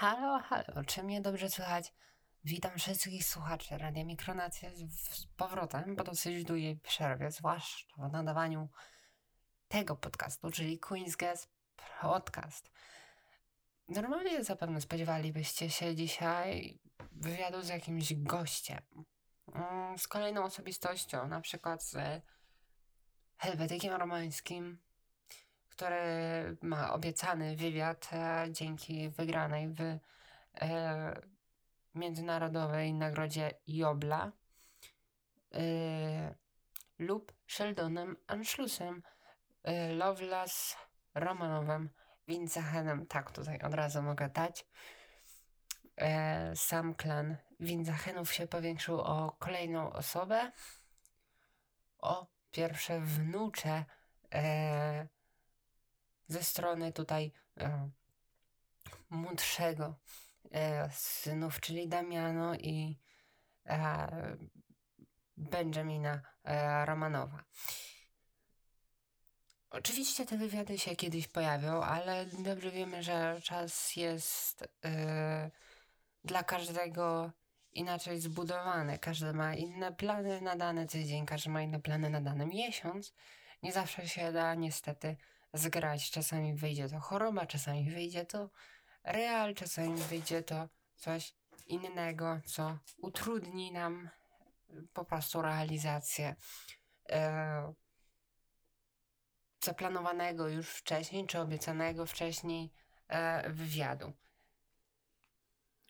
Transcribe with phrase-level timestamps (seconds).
[0.00, 1.92] Halo, halo, czy mnie dobrze słychać?
[2.44, 8.68] Witam wszystkich słuchaczy Radia Mikronacja z powrotem po dosyć długiej przerwie, zwłaszcza w nadawaniu
[9.68, 11.50] tego podcastu, czyli Queen's Guest
[12.00, 12.70] Podcast.
[13.88, 16.78] Normalnie zapewne spodziewalibyście się dzisiaj
[17.12, 18.82] wywiadu z jakimś gościem,
[19.54, 21.96] mm, z kolejną osobistością, na przykład z
[23.38, 24.78] Helwetykiem Romańskim,
[25.78, 29.98] który ma obiecany wywiad e, dzięki wygranej w e,
[31.94, 34.32] międzynarodowej nagrodzie Jobla
[35.54, 35.60] e,
[36.98, 39.02] lub Sheldonem Anschlussem,
[39.96, 40.76] Lovelace
[41.14, 41.90] Romanowem,
[42.28, 44.66] Winzachenem, tak tutaj od razu mogę dać.
[46.54, 50.52] Sam klan Windzachenów się powiększył o kolejną osobę,
[51.98, 53.84] o pierwsze wnucze
[56.28, 57.90] ze strony tutaj e,
[59.10, 59.94] młodszego
[60.52, 62.98] e, synów, czyli Damiano i
[63.66, 64.36] e,
[65.36, 67.44] Benjamina e, Romanowa.
[69.70, 75.50] Oczywiście te wywiady się kiedyś pojawią, ale dobrze wiemy, że czas jest e,
[76.24, 77.32] dla każdego
[77.72, 78.98] inaczej zbudowany.
[78.98, 83.12] Każdy ma inne plany na dany tydzień, każdy ma inne plany na dany miesiąc.
[83.62, 85.16] Nie zawsze się da niestety
[85.52, 86.10] zgrać.
[86.10, 88.50] Czasami wyjdzie to choroba, czasami wyjdzie to
[89.04, 91.34] real, czasami wyjdzie to coś
[91.66, 94.10] innego, co utrudni nam
[94.92, 96.36] po prostu realizację
[97.10, 97.74] e,
[99.64, 102.72] zaplanowanego już wcześniej, czy obiecanego wcześniej
[103.08, 104.12] e, wywiadu.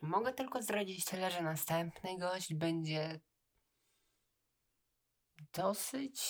[0.03, 3.21] Mogę tylko zdradzić tyle, że następny gość będzie
[5.53, 6.23] dosyć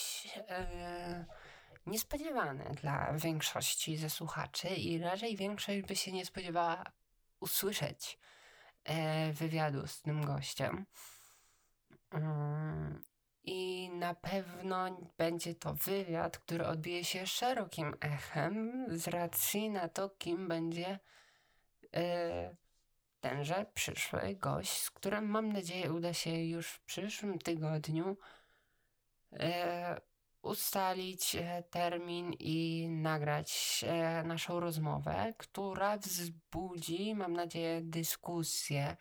[0.48, 1.26] e,
[1.90, 6.84] niespodziewane dla większości ze słuchaczy i raczej większość by się nie spodziewała
[7.40, 8.18] usłyszeć
[8.84, 10.86] e, wywiadu z tym gościem.
[12.10, 13.02] Mm,
[13.42, 20.08] I na pewno będzie to wywiad, który odbije się szerokim echem z racji na to,
[20.08, 20.98] kim będzie
[21.96, 22.56] e,
[23.20, 28.16] tenże przyszły gość, z którym mam nadzieję uda się już w przyszłym tygodniu
[29.32, 30.00] e,
[30.42, 38.96] ustalić e, termin i nagrać e, naszą rozmowę, która wzbudzi, mam nadzieję, dyskusję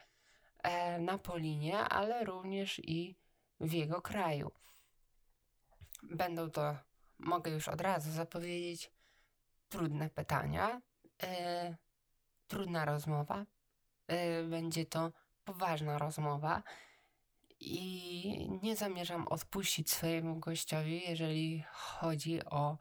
[0.64, 3.16] e, na Polinie, ale również i
[3.59, 4.52] w jego kraju.
[6.03, 6.78] Będą to,
[7.20, 8.92] mogę już od razu zapowiedzieć,
[9.69, 10.81] trudne pytania,
[12.48, 13.46] trudna rozmowa.
[14.50, 15.12] będzie to
[15.44, 16.64] poważna rozmowa
[17.59, 22.78] i nie zamierzam odpuścić swojemu gościowi, jeżeli chodzi o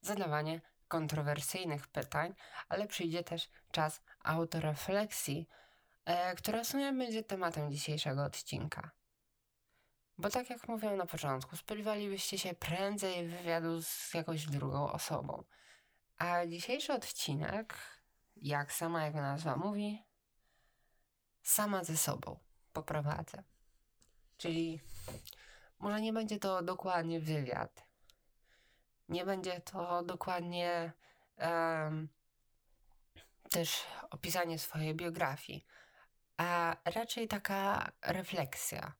[0.00, 2.34] zadawanie kontrowersyjnych pytań,
[2.68, 5.48] ale przyjdzie też czas autorefleksji,
[6.04, 8.90] e, która w sumie będzie tematem dzisiejszego odcinka.
[10.18, 15.44] Bo tak jak mówiłem na początku, spodziewalibyście się prędzej wywiadu z jakąś drugą osobą.
[16.18, 17.74] A dzisiejszy odcinek,
[18.36, 20.02] jak sama jego nazwa mówi,
[21.42, 22.38] sama ze sobą
[22.72, 23.42] poprowadzę.
[24.38, 24.80] Czyli
[25.78, 27.84] może nie będzie to dokładnie wywiad.
[29.08, 30.92] Nie będzie to dokładnie
[31.38, 32.08] um,
[33.50, 35.66] też opisanie swojej biografii,
[36.36, 38.92] a raczej taka refleksja,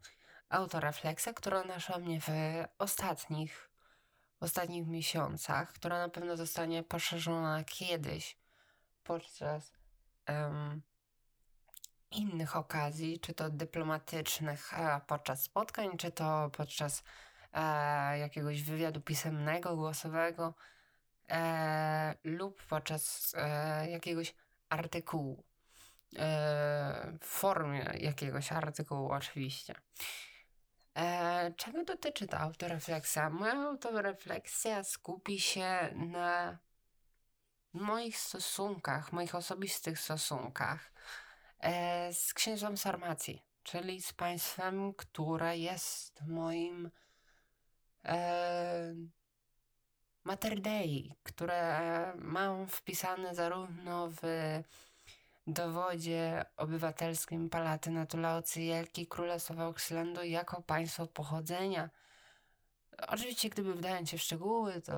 [0.49, 2.29] autorefleksja, która naszła mnie w
[2.79, 3.71] ostatnich,
[4.41, 8.39] ostatnich miesiącach, która na pewno zostanie poszerzona kiedyś
[9.05, 9.73] podczas
[10.29, 10.83] um,
[12.11, 17.03] innych okazji, czy to dyplomatycznych e, podczas spotkań, czy to podczas
[17.53, 20.55] e, jakiegoś wywiadu pisemnego, głosowego
[21.31, 23.35] e, lub podczas
[23.89, 24.35] jakiegoś
[24.69, 25.45] artykułu.
[27.21, 29.75] W formie jakiegoś artykułu, oczywiście.
[31.57, 33.31] Czego dotyczy ta autorefleksja?
[33.31, 36.59] Moja autorefleksja skupi się na
[37.73, 40.91] moich stosunkach, moich osobistych stosunkach
[42.13, 46.91] z księżem Sarmacji, czyli z państwem, które jest moim
[48.05, 48.95] e,
[50.25, 54.23] Mater Dei, które mam wpisane zarówno w
[55.47, 61.91] dowodzie obywatelskim Palatyna Laocy, jak i Królestwa Oxlandu jako państwo pochodzenia.
[63.09, 64.93] Oczywiście, gdyby wdając się w szczegóły, to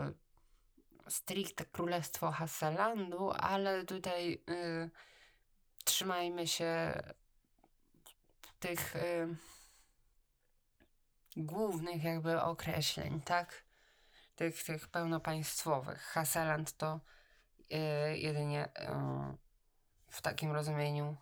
[1.09, 4.43] stricte Królestwo Hassalandu, ale tutaj...
[4.51, 4.91] Y,
[5.85, 7.03] trzymajmy się
[8.61, 9.37] tych y,
[11.37, 13.65] głównych jakby określeń, tak?
[14.37, 16.03] Tych, tych pełnopaństwowych.
[16.03, 17.01] Haseland to
[17.59, 18.71] y, jedynie y,
[20.11, 21.17] w takim rozumieniu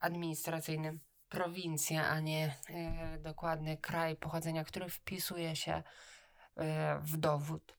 [0.00, 1.00] administracyjnym
[1.32, 5.82] prowincję, a nie e, dokładny kraj pochodzenia, który wpisuje się
[6.56, 7.76] e, w dowód.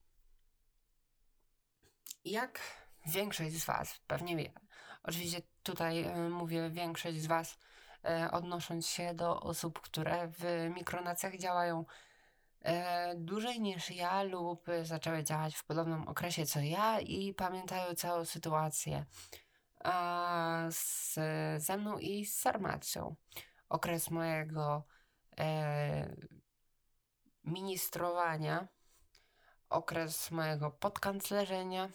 [2.25, 2.59] Jak
[3.05, 4.51] większość z Was pewnie wie,
[5.03, 7.57] oczywiście tutaj e, mówię większość z Was,
[8.05, 11.85] e, odnosząc się do osób, które w mikronacjach działają
[12.61, 18.25] e, dłużej niż ja lub zaczęły działać w podobnym okresie co ja i pamiętają całą
[18.25, 19.05] sytuację
[20.71, 21.19] z,
[21.57, 23.15] ze mną i z Sarmacją.
[23.69, 24.83] Okres mojego
[25.39, 26.15] e,
[27.43, 28.67] ministrowania,
[29.69, 31.89] okres mojego podkanclerzenia,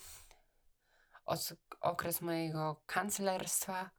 [1.81, 3.91] okres mojego kanclerstwa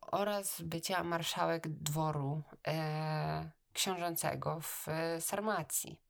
[0.00, 6.00] oraz bycia marszałek dworu e, książęcego w e, Sarmacji.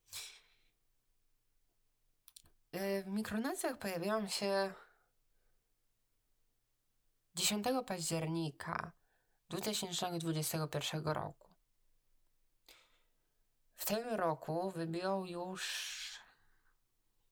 [2.72, 4.74] E, w Mikronacjach pojawiłam się
[7.34, 8.92] 10 października
[9.48, 11.50] 2021 roku.
[13.76, 16.26] W tym roku wybiło już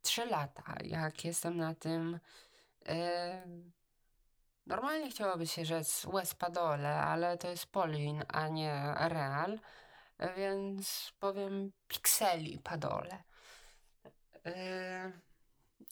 [0.02, 2.20] 3 lata, jak jestem na tym.
[4.66, 9.58] Normalnie chciałoby się rzec Wespadole, ale to jest Polin, a nie Real,
[10.36, 13.22] więc powiem Pixeli Padole.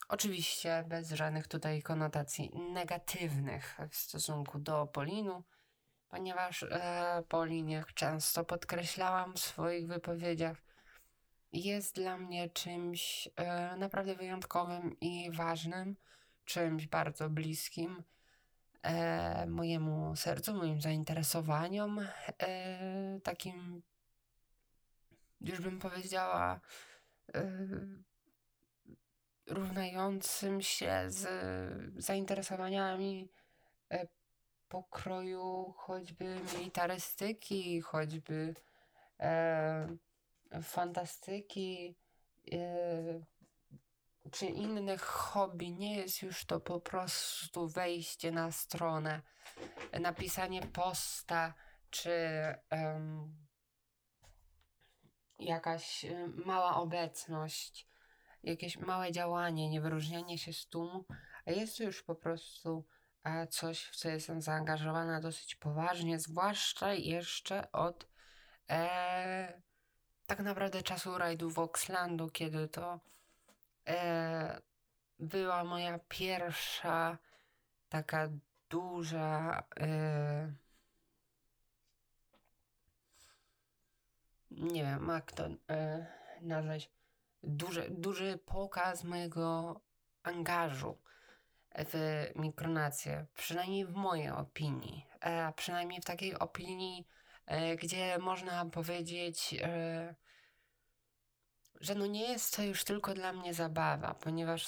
[0.08, 5.44] Oczywiście bez żadnych tutaj konotacji negatywnych w stosunku do Polinu,
[6.08, 10.56] ponieważ e, Polin, jak często podkreślałam w swoich wypowiedziach,
[11.52, 15.96] jest dla mnie czymś e, naprawdę wyjątkowym i ważnym,
[16.52, 18.02] czymś bardzo bliskim
[18.82, 22.00] e, mojemu sercu, moim zainteresowaniom,
[22.42, 23.82] e, takim,
[25.40, 26.60] już bym powiedziała,
[27.34, 27.42] e,
[29.46, 31.26] równającym się z
[31.96, 33.28] zainteresowaniami
[33.90, 34.06] e,
[34.68, 38.54] pokroju choćby militarystyki, choćby
[39.20, 39.96] e,
[40.62, 41.96] fantastyki
[42.52, 43.31] e,
[44.32, 45.70] czy innych hobby.
[45.70, 49.22] Nie jest już to po prostu wejście na stronę,
[50.00, 51.54] napisanie posta,
[51.90, 52.10] czy
[55.38, 57.88] jakaś e, mała obecność
[58.42, 61.04] jakieś małe działanie, nie wyróżnianie się z tłumu,
[61.46, 62.84] a jest to już po prostu
[63.22, 68.06] a coś, w co jestem zaangażowana dosyć poważnie, zwłaszcza jeszcze od
[68.70, 69.62] e,
[70.26, 73.00] tak naprawdę czasu rajdu Voxlandu, kiedy to e,
[75.18, 77.18] była moja pierwsza
[77.88, 78.28] taka
[78.68, 80.52] duża e,
[84.50, 86.06] nie wiem, jak to e,
[86.40, 86.90] nazwać
[87.42, 89.80] duży, duży pokaz mojego
[90.22, 90.98] angażu
[91.74, 97.06] w mikronację, przynajmniej w mojej opinii, a e, przynajmniej w takiej opinii,
[97.46, 100.14] e, gdzie można powiedzieć, e,
[101.82, 104.66] że no nie jest to już tylko dla mnie zabawa, ponieważ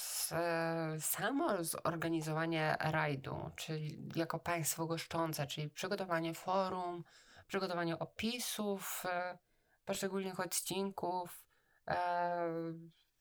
[0.99, 7.03] samo zorganizowanie rajdu, czyli jako państwo goszczące, czyli przygotowanie forum,
[7.47, 9.03] przygotowanie opisów
[9.85, 11.45] poszczególnych odcinków,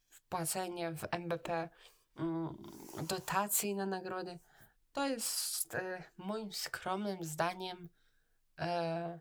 [0.08, 1.68] wpłacenie w MBP
[2.16, 2.56] mm,
[3.02, 4.38] dotacji na nagrody,
[4.92, 7.88] to jest e, moim skromnym zdaniem
[8.58, 9.20] e,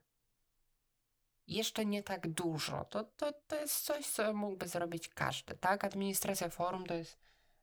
[1.47, 2.85] jeszcze nie tak dużo.
[2.85, 5.83] To, to, to jest coś, co mógłby zrobić każdy, tak?
[5.83, 7.19] Administracja forum to jest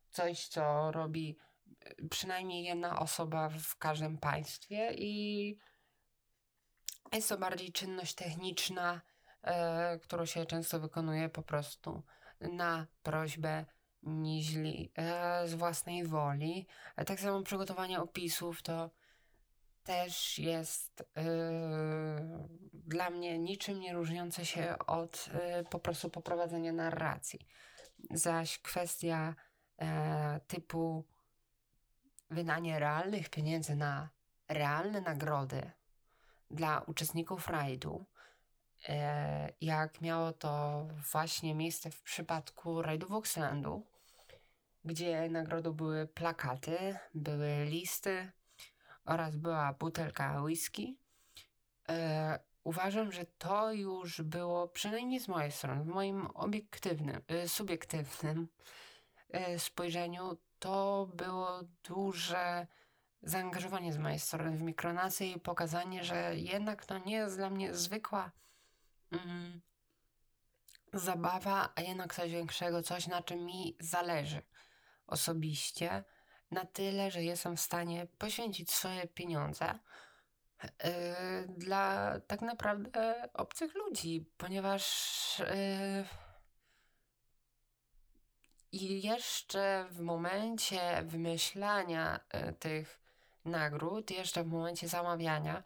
[0.09, 1.37] coś, co robi
[1.81, 5.57] e, przynajmniej jedna osoba w każdym państwie i
[7.13, 9.01] jest to bardziej czynność techniczna,
[9.41, 12.03] e, którą się często wykonuje po prostu
[12.39, 13.65] na prośbę
[14.03, 16.67] niźli e, z własnej woli.
[16.95, 18.89] E, tak samo przygotowanie opisów to
[19.83, 21.23] też jest e,
[22.73, 27.47] dla mnie niczym nie różniące się od e, po prostu poprowadzenia narracji.
[28.11, 29.35] Zaś kwestia
[29.81, 31.05] e, typu
[32.29, 34.09] wydanie realnych pieniędzy na
[34.47, 35.71] realne nagrody
[36.51, 38.05] dla uczestników rajdu
[38.89, 43.85] E, jak miało to właśnie miejsce w przypadku rajdu Voxlandu,
[44.85, 48.31] gdzie nagrodą były plakaty, były listy
[49.05, 50.95] oraz była butelka whisky.
[51.89, 58.47] E, uważam, że to już było, przynajmniej z mojej strony, w moim obiektywnym, e, subiektywnym
[59.57, 62.67] spojrzeniu, to było duże
[63.23, 67.73] zaangażowanie z mojej strony w mikronację i pokazanie, że jednak to nie jest dla mnie
[67.73, 68.31] zwykła
[69.11, 69.61] mm,
[70.93, 74.41] zabawa, a jednak coś większego, coś na czym mi zależy
[75.07, 76.03] osobiście,
[76.51, 79.79] na tyle, że jestem w stanie poświęcić swoje pieniądze
[81.47, 85.41] dla tak naprawdę obcych ludzi, ponieważ
[88.71, 92.19] i jeszcze w momencie wymyślania
[92.59, 93.01] tych
[93.45, 95.63] nagród, jeszcze w momencie zamawiania,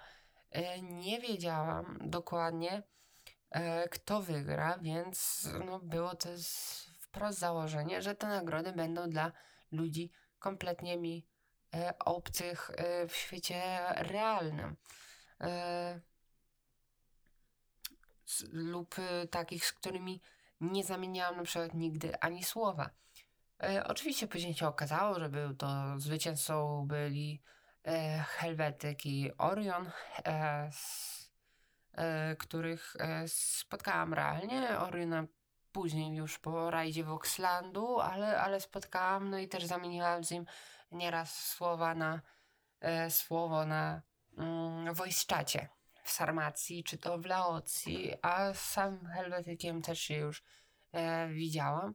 [0.81, 2.83] nie wiedziałam dokładnie,
[3.91, 6.29] kto wygra, więc no, było to
[6.99, 9.31] wprost założenie, że te nagrody będą dla
[9.71, 10.11] ludzi
[10.45, 11.27] kompletnie mi
[11.75, 13.61] e, obcych e, w świecie
[13.95, 14.75] realnym.
[15.41, 15.99] E,
[18.51, 18.95] lub
[19.31, 20.21] takich, z którymi
[20.61, 22.89] nie zamieniałam na przykład nigdy ani słowa.
[23.85, 27.41] Oczywiście później się okazało, że był to zwycięzcą byli
[28.27, 29.91] Helwetyk i Orion,
[32.37, 32.95] których
[33.27, 34.79] spotkałam realnie.
[34.79, 35.27] Oriona
[35.75, 40.45] później już po rajdzie Voxlandu, ale, ale spotkałam, no i też zamieniłam z nim
[40.91, 42.21] nieraz słowa na
[42.79, 44.01] e, słowo na
[44.37, 44.95] mm,
[46.03, 50.43] w Sarmacji, czy to w Laocji, a z samym Helwetykiem też się już
[50.91, 51.93] e, widziałam.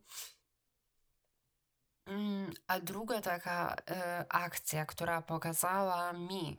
[2.07, 6.59] Mm, a druga taka e, akcja, która pokazała mi,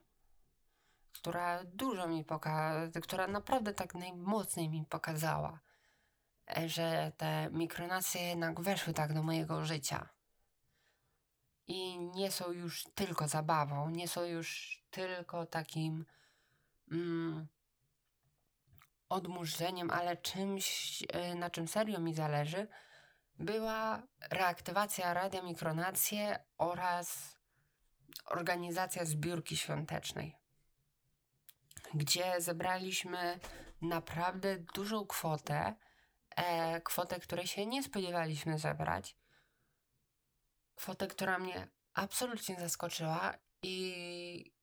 [1.14, 5.60] która dużo mi pokazała, która naprawdę tak najmocniej mi pokazała,
[6.66, 10.10] że te mikronacje jednak weszły tak do mojego życia.
[11.68, 16.06] I nie są już tylko zabawą, nie są już tylko takim
[16.92, 17.48] mm,
[19.10, 22.68] odmurzeniem, ale czymś, e, na czym serio mi zależy,
[23.40, 27.38] była reaktywacja Radia Mikronacje oraz
[28.26, 30.36] organizacja zbiórki świątecznej,
[31.94, 33.40] gdzie zebraliśmy
[33.82, 35.76] naprawdę dużą kwotę
[36.36, 39.16] e, kwotę, której się nie spodziewaliśmy zebrać.
[40.76, 43.34] Kwotę, która mnie absolutnie zaskoczyła
[43.64, 44.54] i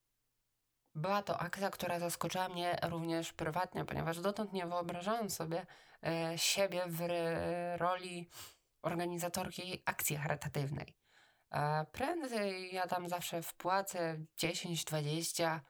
[0.95, 5.67] była to akcja, która zaskoczyła mnie również prywatnie, ponieważ dotąd nie wyobrażałam sobie
[6.07, 7.03] e, siebie w
[7.77, 8.29] roli
[8.83, 10.95] organizatorki akcji charytatywnej.
[11.51, 15.61] E, prędzej ja tam zawsze wpłacę 10-20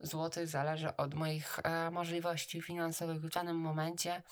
[0.00, 4.22] zł, zależy od moich e, możliwości finansowych w danym momencie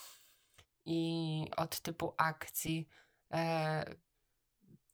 [0.89, 2.89] i od typu akcji,
[3.33, 3.95] e,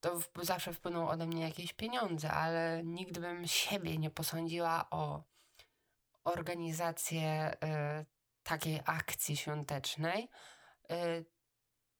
[0.00, 5.22] to zawsze wpłyną ode mnie jakieś pieniądze, ale nigdy bym siebie nie posądziła o
[6.24, 7.28] organizację
[7.62, 8.04] e,
[8.42, 10.28] takiej akcji świątecznej.
[10.90, 10.96] E,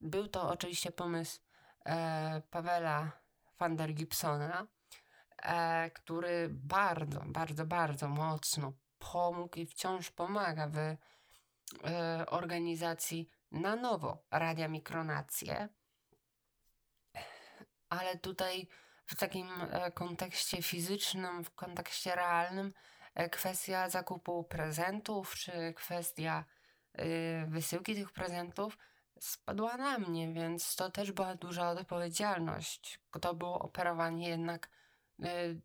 [0.01, 1.41] był to oczywiście pomysł
[2.51, 3.13] Pawela
[3.59, 4.67] van der Gibsona,
[5.95, 10.97] który bardzo, bardzo, bardzo mocno pomógł i wciąż pomaga w
[12.27, 15.69] organizacji na nowo radia mikronacje,
[17.89, 18.69] ale tutaj
[19.07, 22.73] w takim e, kontekście fizycznym, w kontekście realnym,
[23.15, 26.45] e, kwestia zakupu prezentów, czy kwestia
[26.99, 28.79] y, wysyłki tych prezentów
[29.21, 33.01] spadła na mnie, więc to też była duża odpowiedzialność.
[33.21, 34.71] To było operowanie jednak
[35.21, 35.61] y,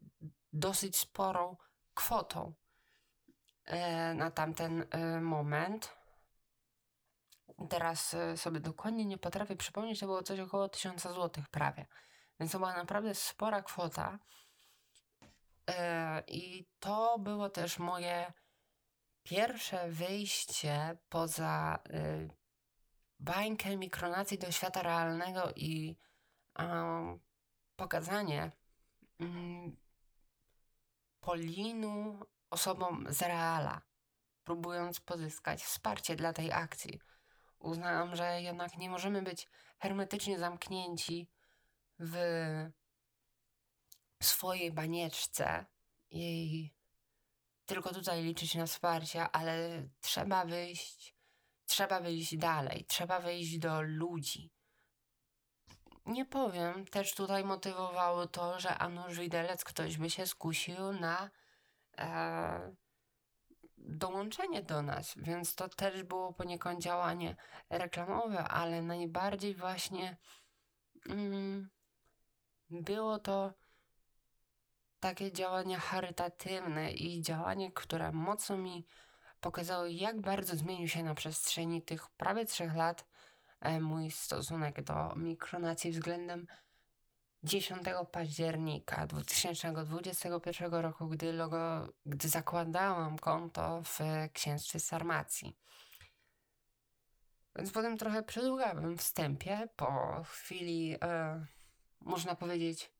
[0.53, 1.57] dosyć sporą
[1.93, 2.53] kwotą
[3.67, 4.85] y, na tamten
[5.21, 5.98] moment.
[7.67, 11.85] Teraz e, sobie dokładnie nie potrafię przypomnieć, to było coś około 1000 zł prawie.
[12.39, 14.19] Więc to była naprawdę spora kwota.
[15.69, 18.33] E, I to było też moje
[19.23, 22.27] pierwsze wyjście poza e,
[23.19, 25.97] bańkę mikronacji do świata realnego i
[27.75, 28.51] pokazanie
[29.19, 29.77] mm,
[31.19, 33.81] Polinu osobom z reala,
[34.43, 36.99] próbując pozyskać wsparcie dla tej akcji
[37.59, 39.47] uznałam, że jednak nie możemy być
[39.79, 41.29] hermetycznie zamknięci
[41.99, 42.15] w
[44.21, 45.65] swojej banieczce
[46.09, 46.71] i
[47.65, 51.15] tylko tutaj liczyć na wsparcie, ale trzeba wyjść,
[51.65, 54.51] trzeba wyjść dalej, trzeba wyjść do ludzi.
[56.05, 61.29] Nie powiem, też tutaj motywowało to, że Anusz Widelec ktoś by się skusił na
[61.97, 62.75] e,
[63.79, 67.35] dołączenie do nas, więc to też było poniekąd działanie
[67.69, 70.17] reklamowe, ale najbardziej właśnie
[71.05, 71.69] mm,
[72.69, 73.53] było to
[74.99, 78.85] takie działanie charytatywne i działanie, które mocno mi
[79.41, 83.05] pokazało, jak bardzo zmienił się na przestrzeni tych prawie trzech lat
[83.59, 86.47] e, mój stosunek do mikronacji względem
[87.43, 93.99] 10 października 2021 roku, gdy, logo, gdy zakładałam konto w
[94.33, 95.57] księstwie Sarmacji.
[97.55, 101.45] Więc potem trochę przedługiałam wstępie, po chwili, e,
[101.99, 102.91] można powiedzieć,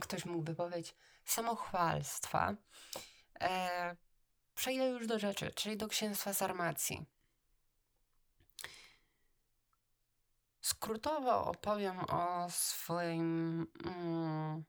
[0.00, 0.94] ktoś mógłby powiedzieć,
[1.24, 2.54] samochwalstwa.
[3.40, 3.96] E,
[4.54, 7.06] przejdę już do rzeczy, czyli do księstwa Sarmacji.
[10.64, 14.64] Skrótowo opowiem o swoim mm,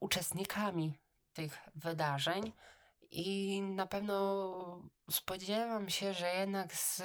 [0.00, 0.98] uczestnikami
[1.38, 2.52] tych wydarzeń.
[3.10, 7.02] I na pewno spodziewam się, że jednak z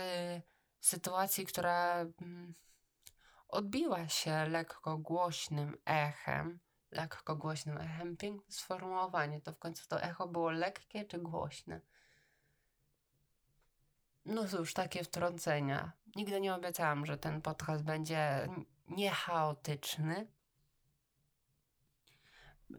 [0.80, 2.54] sytuacji, która mm,
[3.48, 6.60] odbiła się lekko głośnym echem,
[6.92, 11.82] lekko głośnym echem, piękne sformułowanie, to w końcu to echo było lekkie czy głośne?
[14.26, 15.92] No cóż, takie wtrącenia.
[16.16, 18.48] Nigdy nie obiecałam, że ten podcast będzie
[18.88, 20.28] niechaotyczny.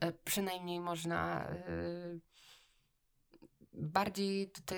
[0.01, 2.21] E, przynajmniej można yy,
[3.73, 4.77] bardziej, ty,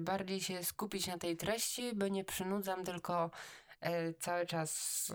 [0.00, 3.30] bardziej się skupić na tej treści, bo nie przynudzam, tylko
[3.82, 5.12] yy, cały czas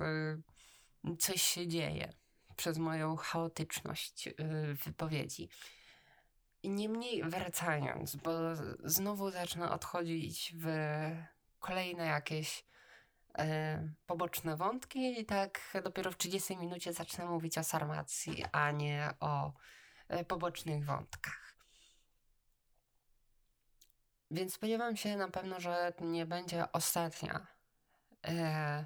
[1.19, 2.13] coś się dzieje
[2.55, 4.29] przez moją chaotyczność
[4.85, 5.49] wypowiedzi.
[6.63, 8.31] Niemniej wracając, bo
[8.83, 10.67] znowu zacznę odchodzić w
[11.59, 12.76] kolejne jakieś E,
[14.05, 19.53] poboczne wątki i tak dopiero w 30 minucie zacznę mówić o sarmacji, a nie o
[20.07, 21.57] e, pobocznych wątkach.
[24.31, 27.47] Więc spodziewam się na pewno, że nie będzie ostatnia,
[28.27, 28.85] e,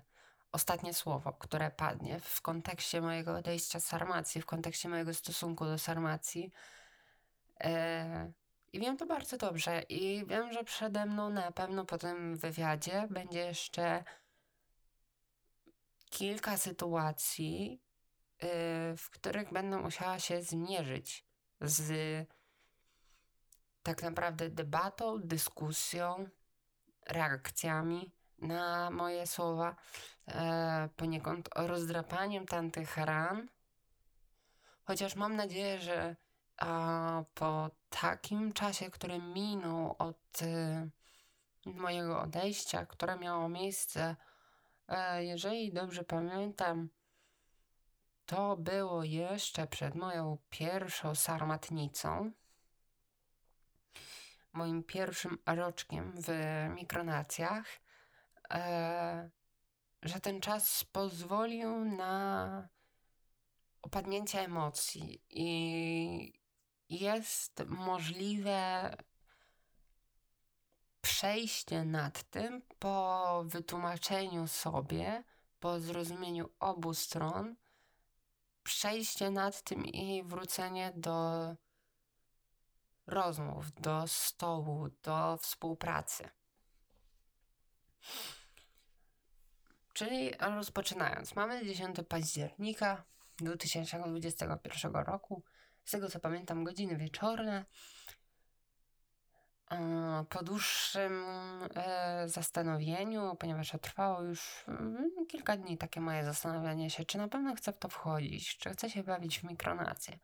[0.52, 5.78] ostatnie słowo, które padnie w kontekście mojego odejścia z sarmacji, w kontekście mojego stosunku do
[5.78, 6.52] sarmacji.
[7.60, 8.32] E,
[8.74, 13.08] I wiem to bardzo dobrze i wiem, że przede mną na pewno po tym wywiadzie
[13.10, 14.04] będzie jeszcze
[16.12, 17.82] kilka sytuacji,
[18.42, 18.48] yy,
[18.98, 21.26] w których będę musiała się zmierzyć
[21.62, 21.92] z
[23.84, 26.30] tak naprawdę debatą, dyskusją,
[27.08, 29.76] reakcjami na moje słowa,
[30.28, 33.50] e, poniekąd rozdrapaniem tamtych ran.
[34.84, 36.16] Chociaż mam nadzieję, że
[37.34, 40.90] po takim czasie, który minął od y,
[41.66, 44.16] mojego odejścia, które miało miejsce
[45.20, 46.90] jeżeli dobrze pamiętam,
[48.26, 52.32] to było jeszcze przed moją pierwszą sarmatnicą,
[54.54, 56.30] moim pierwszym roczkiem w
[56.76, 57.66] mikronacjach,
[58.50, 59.30] e,
[60.02, 62.68] że ten czas pozwolił na
[63.82, 66.34] opadnięcie emocji i
[66.90, 68.92] jest możliwe
[71.22, 75.24] przejście nad tym po wytłumaczeniu sobie,
[75.60, 77.56] po zrozumieniu obu stron,
[78.64, 81.56] przejście nad tym i wrócenie do
[83.08, 86.30] rozmów, do stołu, do współpracy.
[89.94, 93.04] Czyli rozpoczynając, mamy 10 października
[93.38, 95.44] 2021 roku.
[95.86, 97.66] Z tego co pamiętam, godziny wieczorne.
[100.30, 101.26] Po dłuższym
[101.76, 107.28] e, zastanowieniu, ponieważ to trwało już mm, kilka dni, takie moje zastanawianie się, czy na
[107.28, 110.20] pewno chcę w to wchodzić, czy chcę się bawić w mikronację.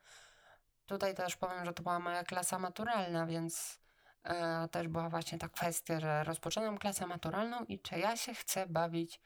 [0.86, 3.80] Tutaj też powiem, że to była moja klasa maturalna, więc
[4.24, 8.68] e, też była właśnie ta kwestia, że rozpoczynam klasę maturalną i czy ja się chcę
[8.68, 9.22] bawić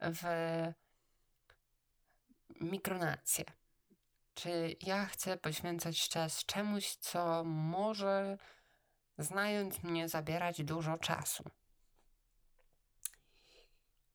[0.00, 0.22] w
[2.60, 3.44] mikronację.
[4.34, 8.38] Czy ja chcę poświęcać czas czemuś, co może
[9.18, 11.44] znając mnie zabierać dużo czasu.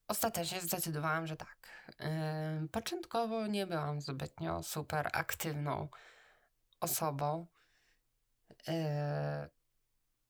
[0.08, 1.68] Ostatecznie zdecydowałam, że tak.
[2.00, 5.88] Yy, początkowo nie byłam zbytnio super aktywną
[6.80, 7.46] osobą.
[8.68, 9.48] E,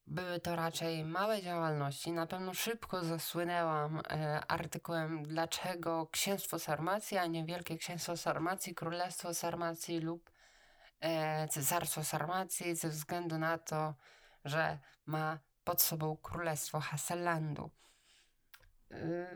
[0.06, 2.12] były to raczej małe działalności.
[2.12, 9.34] Na pewno szybko zasłynęłam e, artykułem Dlaczego Księstwo Sarmacji, a nie Wielkie Księstwo Sarmacji, Królestwo
[9.34, 10.30] Sarmacji lub
[11.00, 13.94] e, Cesarstwo Sarmacji ze względu na to,
[14.44, 17.70] że ma pod sobą Królestwo Hasselandu.
[18.90, 19.26] E,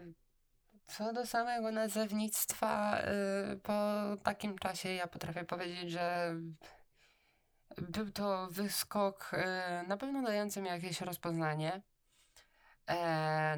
[0.86, 3.00] co do samego nazewnictwa,
[3.52, 3.92] y, po
[4.22, 6.34] takim czasie ja potrafię powiedzieć, że
[7.78, 11.82] był to wyskok y, na pewno dający mi jakieś rozpoznanie.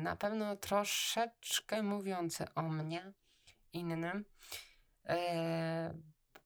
[0.01, 3.13] Na pewno troszeczkę mówiący o mnie
[3.73, 4.25] innym.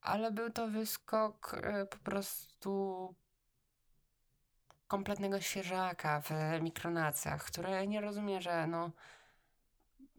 [0.01, 3.15] Ale był to wyskok po prostu
[4.93, 6.31] kompletnego świeżaka w
[6.63, 8.91] mikronacjach, które nie rozumie, że no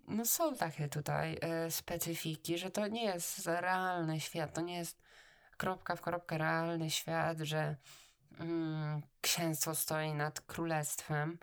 [0.07, 5.01] no są takie tutaj y, specyfiki, że to nie jest realny świat, to nie jest
[5.57, 7.75] kropka w kropkę realny świat, że
[8.39, 11.37] mm, księstwo stoi nad królestwem.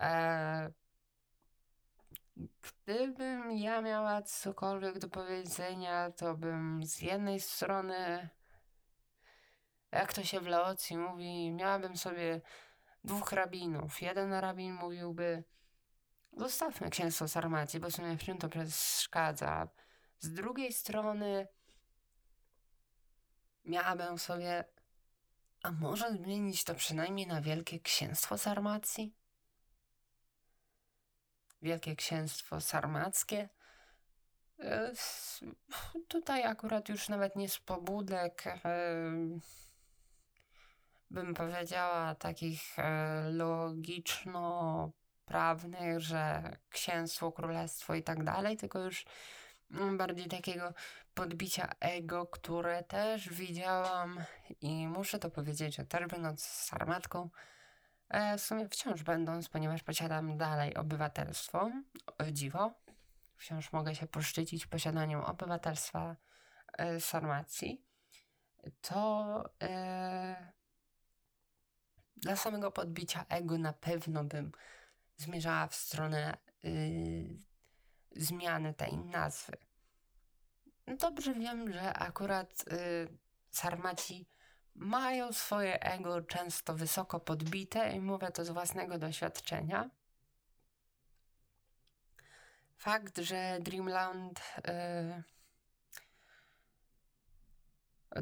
[0.00, 0.70] E,
[2.36, 8.28] gdybym ja miała cokolwiek do powiedzenia, to bym z jednej strony,
[9.96, 12.40] jak to się w Laocji mówi, miałabym sobie
[13.04, 14.02] dwóch rabinów.
[14.02, 15.44] Jeden rabin mówiłby,
[16.36, 19.68] Zostawmy księstwo Sarmacji, bo sobie w to przeszkadza.
[20.18, 21.48] Z drugiej strony
[23.64, 24.64] miałabym sobie,
[25.62, 29.14] a może zmienić to przynajmniej na Wielkie Księstwo Sarmacji?
[31.62, 33.48] Wielkie Księstwo Sarmackie?
[34.58, 34.92] E,
[36.08, 38.60] tutaj akurat już nawet nie z pobudek, e,
[41.10, 44.90] bym powiedziała, takich e, logiczno
[45.24, 49.04] prawnych, że księstwo, królestwo i tak dalej, tylko już
[49.96, 50.74] bardziej takiego
[51.14, 54.24] podbicia ego, które też widziałam
[54.60, 57.30] i muszę to powiedzieć, że też będąc sarmatką,
[58.08, 61.70] e, w sumie wciąż będąc, ponieważ posiadam dalej obywatelstwo,
[62.32, 62.74] dziwo,
[63.36, 66.16] wciąż mogę się poszczycić posiadaniem obywatelstwa
[66.78, 67.84] e, Sarmacji,
[68.80, 70.52] to e,
[72.16, 74.52] dla samego podbicia ego na pewno bym
[75.16, 77.38] zmierzała w stronę yy,
[78.16, 79.56] zmiany tej nazwy.
[80.98, 83.18] Dobrze wiem, że akurat yy,
[83.50, 84.28] Sarmaci
[84.74, 89.90] mają swoje ego często wysoko podbite i mówię to z własnego doświadczenia.
[92.76, 95.35] Fakt, że Dreamland yy,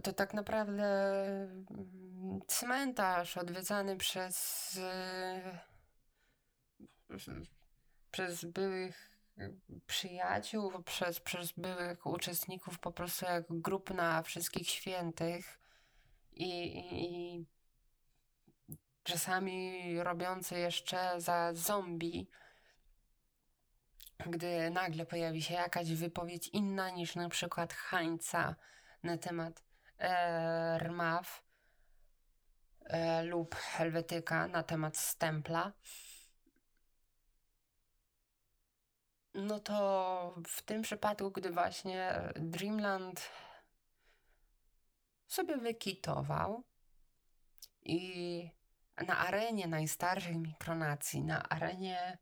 [0.03, 5.59] to tak naprawdę mm, cmentarz odwiedzany przez yy,
[8.11, 9.15] przez byłych
[9.87, 15.59] przyjaciół, przez, przez byłych uczestników po prostu jak grup na wszystkich świętych
[16.33, 17.45] i, i,
[19.03, 22.29] czasami robiący jeszcze za zombie,
[24.27, 28.57] gdy nagle pojawi się jakaś wypowiedź inna niż na przykład Hańca
[29.03, 29.63] na temat
[30.79, 31.43] Rmaw
[32.85, 35.73] e, lub Helwetyka na temat Stempla.
[39.35, 43.31] No to w tym przypadku, gdy właśnie Dreamland
[45.27, 46.65] sobie wykitował
[47.83, 48.51] i
[49.07, 52.19] na arenie najstarszych mikronacji, na arenie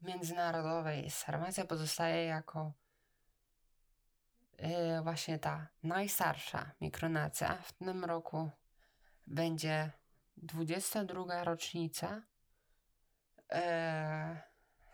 [0.00, 2.72] międzynarodowej Sarmacja pozostaje jako
[4.58, 7.54] yy, właśnie ta najstarsza mikronacja.
[7.54, 8.50] W tym roku
[9.26, 9.90] będzie
[10.36, 12.22] 22 rocznica
[13.50, 13.58] yy,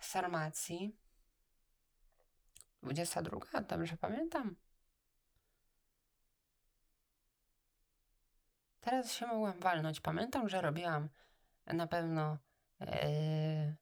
[0.01, 0.97] Sarmacji.
[2.83, 4.57] 22, dobrze pamiętam.
[8.81, 10.01] Teraz się mogłam walnąć.
[10.01, 11.09] Pamiętam, że robiłam
[11.67, 12.39] na pewno
[12.81, 13.77] yy,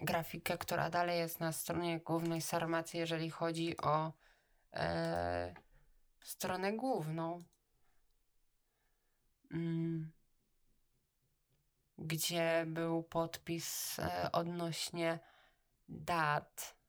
[0.00, 4.12] grafikę, która dalej jest na stronie głównej Sarmacji, jeżeli chodzi o
[4.72, 4.80] yy,
[6.24, 7.44] stronę główną.
[9.50, 9.58] Yy,
[11.98, 15.18] gdzie był podpis yy, odnośnie
[15.88, 16.80] dat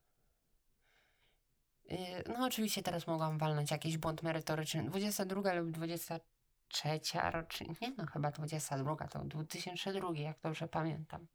[1.91, 4.83] Y, no oczywiście teraz mogłam walnąć jakiś błąd merytoryczny.
[4.83, 6.99] 22 lub 23
[7.31, 7.85] rocznica.
[7.85, 11.27] Nie no, chyba 22, to 2002, jak dobrze pamiętam.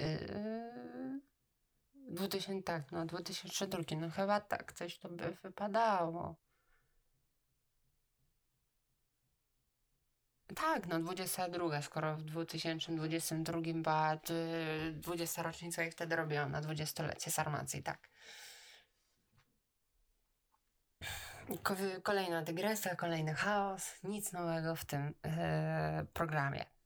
[0.00, 1.20] Yy,
[1.94, 6.36] 2000, tak, no 2002, no chyba tak, coś to by wypadało.
[10.56, 14.16] Tak, no 22, skoro w 2022 była
[14.92, 18.08] 20 rocznica i wtedy robiłam na 20-lecie Sarmacji, tak.
[22.02, 26.79] Kolejna dygresja, kolejny chaos, nic nowego w tym e, programie.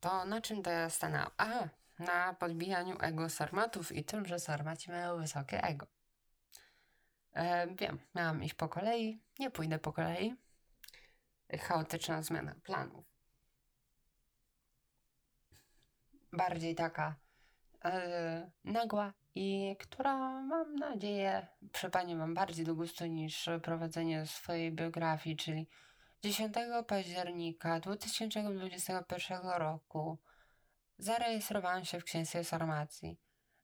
[0.00, 1.30] To na czym to ja stanęłam?
[1.36, 5.86] A, na podbijaniu ego sarmatów i tym, że sarmaci mają wysokie ego.
[7.32, 10.36] E, wiem, miałam iść po kolei, nie pójdę po kolei.
[11.60, 13.04] Chaotyczna zmiana planów.
[16.32, 17.14] Bardziej taka
[17.84, 25.36] e, nagła i która mam nadzieję przypadnie Wam bardziej do gustu niż prowadzenie swojej biografii,
[25.36, 25.66] czyli
[26.22, 26.54] 10
[26.86, 30.18] października 2021 roku
[30.98, 33.16] zarejestrowałam się w Księstwie Sarmacji.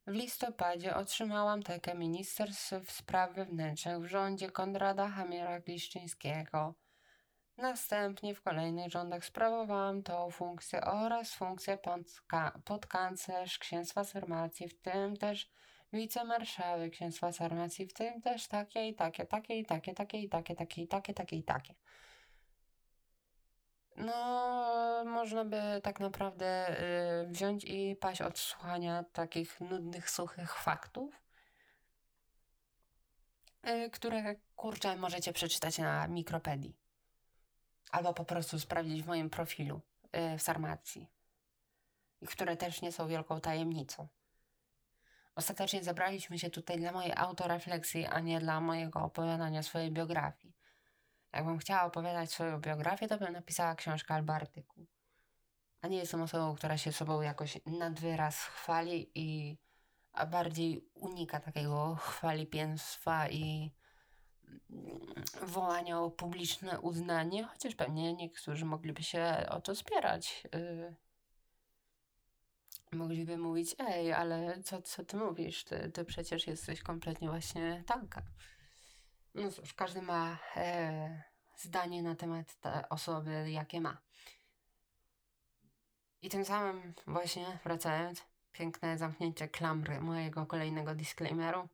[0.07, 6.75] W listopadzie otrzymałam tekę ministerstw spraw wewnętrznych w rządzie Konrada Hamiera Gliszczyńskiego.
[7.57, 15.17] Następnie w kolejnych rządach sprawowałam tą funkcję oraz funkcję podka- podkanclerz Księstwa Sarmacji, w tym
[15.17, 15.51] też
[15.93, 20.55] wicemarszałek Księstwa Sarmacji, w tym też takie i takie, takie i takie, takie i takie,
[20.55, 21.75] takie i takie, takie i takie.
[23.97, 26.81] No, można by tak naprawdę
[27.23, 31.23] y, wziąć i paść od słuchania takich nudnych, suchych faktów,
[33.69, 36.77] y, które, kurczę, możecie przeczytać na Mikropedii.
[37.91, 39.81] Albo po prostu sprawdzić w moim profilu
[40.35, 41.11] y, w Sarmacji.
[42.29, 44.09] Które też nie są wielką tajemnicą.
[45.35, 50.55] Ostatecznie zebraliśmy się tutaj dla mojej autorefleksji, a nie dla mojego opowiadania swojej biografii.
[51.37, 54.87] Jakbym chciała opowiadać swoją biografię, to bym napisała książkę albo artykuł.
[55.81, 59.59] A nie jestem osobą, która się sobą jakoś nadwyraz chwali i
[60.13, 63.71] a bardziej unika takiego chwalipieństwa i
[65.43, 70.45] wołania o publiczne uznanie, chociaż pewnie niektórzy mogliby się o to spierać.
[70.53, 70.97] Yy.
[72.93, 75.65] Mogliby mówić, ej, ale co, co ty mówisz?
[75.65, 78.23] Ty, ty przecież jesteś kompletnie właśnie tanka.
[79.37, 81.23] No cóż, każdy ma e,
[81.57, 82.57] zdanie na temat
[82.91, 83.99] osoby, jakie ma.
[86.23, 91.69] I tym samym właśnie wracając, piękne zamknięcie klamry mojego kolejnego disclaimeru,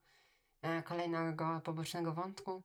[0.63, 2.63] e, kolejnego pobocznego wątku.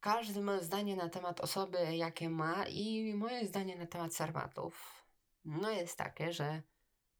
[0.00, 5.04] Każdy ma zdanie na temat osoby, jakie ma i moje zdanie na temat sarmatów.
[5.44, 6.62] No jest takie, że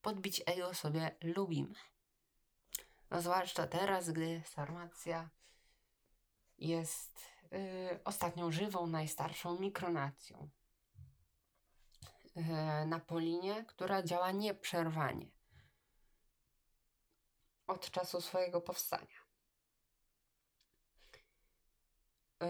[0.03, 1.75] podbić ego sobie lubimy.
[3.11, 5.29] No zwłaszcza teraz, gdy sarmacja
[6.59, 7.21] jest
[7.53, 10.49] y, ostatnią żywą, najstarszą mikronacją
[12.37, 12.43] y,
[12.87, 15.31] na Polinie, która działa nieprzerwanie
[17.67, 19.23] od czasu swojego powstania.
[22.43, 22.47] Y,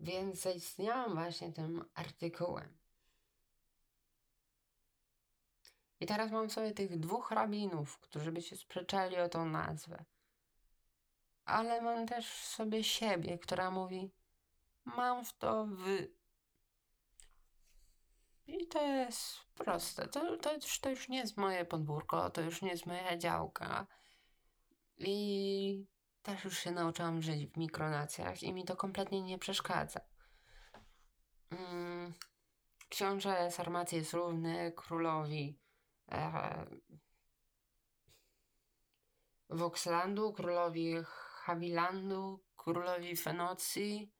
[0.00, 2.79] więc zaistniałam właśnie tym artykułem.
[6.00, 10.04] I teraz mam sobie tych dwóch rabinów, którzy by się sprzeczali o tą nazwę.
[11.44, 14.12] Ale mam też sobie siebie, która mówi:
[14.84, 16.12] Mam w to wy.
[18.46, 20.08] I to jest proste.
[20.08, 23.86] To, to, już, to już nie jest moje podwórko, to już nie jest moja działka.
[24.98, 25.86] I
[26.22, 30.00] też już się nauczyłam żyć w mikronacjach i mi to kompletnie nie przeszkadza.
[31.50, 32.14] Mm.
[32.88, 35.58] Książę Sarmacji jest równy królowi
[39.48, 44.12] Voxlandu, królowi Havilandu, królowi Fenocji.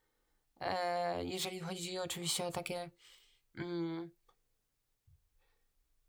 [0.60, 2.90] E, jeżeli chodzi oczywiście o takie
[3.58, 4.10] mm,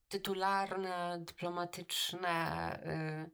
[0.10, 3.32] tytularne, dyplomatyczne, y,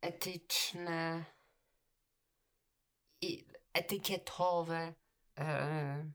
[0.00, 1.24] etyczne
[3.20, 4.94] i etykietowe
[5.38, 6.12] y,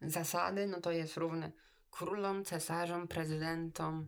[0.00, 1.52] zasady, no to jest równy
[1.90, 4.06] królom, cesarzom, prezydentom,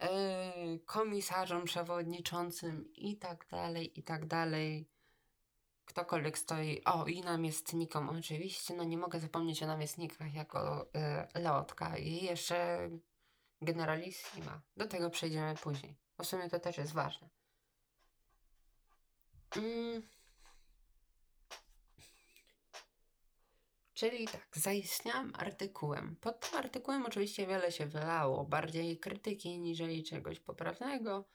[0.00, 4.88] yy, komisarzom przewodniczącym i tak dalej, i tak dalej.
[5.84, 10.90] Ktokolwiek stoi, o i namiestnikom oczywiście, no nie mogę zapomnieć o namiestnikach jako
[11.34, 12.90] yy, Leotka i jeszcze
[13.62, 14.62] generalissima.
[14.76, 15.96] Do tego przejdziemy później.
[16.22, 17.28] W sumie to też jest ważne.
[19.56, 20.02] Mm.
[24.02, 26.16] Czyli tak, zaistniałam artykułem.
[26.20, 31.28] Pod tym artykułem oczywiście wiele się wylało, bardziej krytyki niżeli czegoś poprawnego,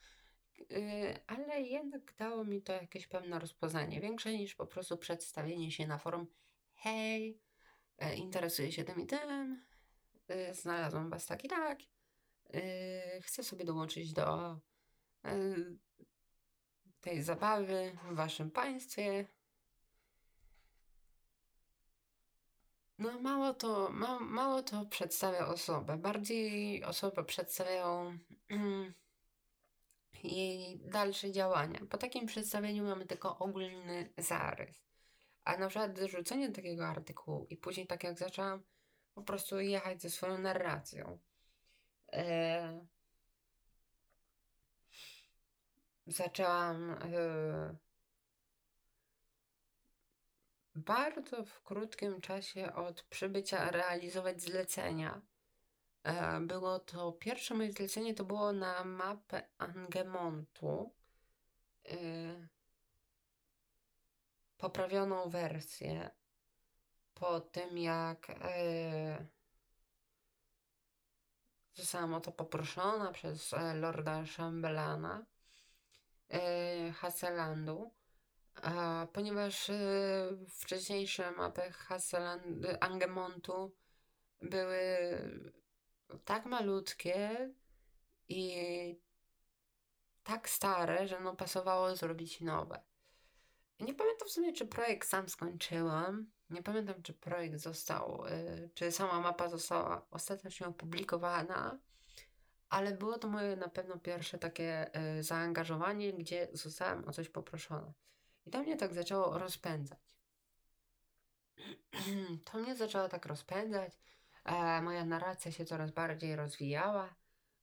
[0.69, 5.87] yy, ale jednak dało mi to jakieś pewne rozpoznanie, większe niż po prostu przedstawienie się
[5.87, 6.27] na forum.
[6.75, 7.41] Hej,
[8.01, 9.65] yy, interesuję się tym i tym,
[10.29, 11.79] yy, znalazłam was tak i tak,
[12.53, 12.61] yy,
[13.21, 14.59] chcę sobie dołączyć do
[17.01, 19.25] tej zabawy w waszym państwie,
[22.99, 25.97] no mało to, ma, mało to przedstawia osobę.
[25.97, 28.17] Bardziej osoba przedstawiają
[30.23, 31.79] jej dalsze działania.
[31.89, 34.87] Po takim przedstawieniu mamy tylko ogólny zarys.
[35.43, 38.63] A na przykład wyrzucenie takiego artykułu i później tak jak zaczęłam
[39.13, 41.19] po prostu jechać ze swoją narracją.
[42.13, 42.87] E,
[46.07, 47.75] zaczęłam e,
[50.77, 55.21] bardzo w krótkim czasie od przybycia realizować zlecenia.
[56.03, 60.93] E, było to pierwsze moje zlecenie, to było na mapę Angemontu.
[61.85, 61.95] E,
[64.57, 66.09] poprawioną wersję
[67.13, 69.25] po tym, jak e,
[71.73, 75.25] zostałam o to poproszona przez Lorda Chambellana
[76.93, 77.91] Hasselandu
[79.13, 79.75] ponieważ y,
[80.49, 82.45] wcześniejsze mapy Hasseland,
[82.79, 83.75] Angemontu
[84.41, 84.87] były
[86.25, 87.49] tak malutkie
[88.29, 88.55] i
[90.23, 92.83] tak stare, że no pasowało zrobić nowe.
[93.79, 96.31] Nie pamiętam w sumie, czy projekt sam skończyłam.
[96.49, 101.79] Nie pamiętam, czy projekt został, y, czy sama mapa została ostatecznie opublikowana,
[102.69, 107.93] ale było to moje na pewno pierwsze takie y, zaangażowanie, gdzie zostałam o coś poproszona.
[108.47, 109.99] I to mnie tak zaczęło rozpędzać.
[112.45, 113.93] to mnie zaczęło tak rozpędzać.
[114.45, 117.15] E, moja narracja się coraz bardziej rozwijała,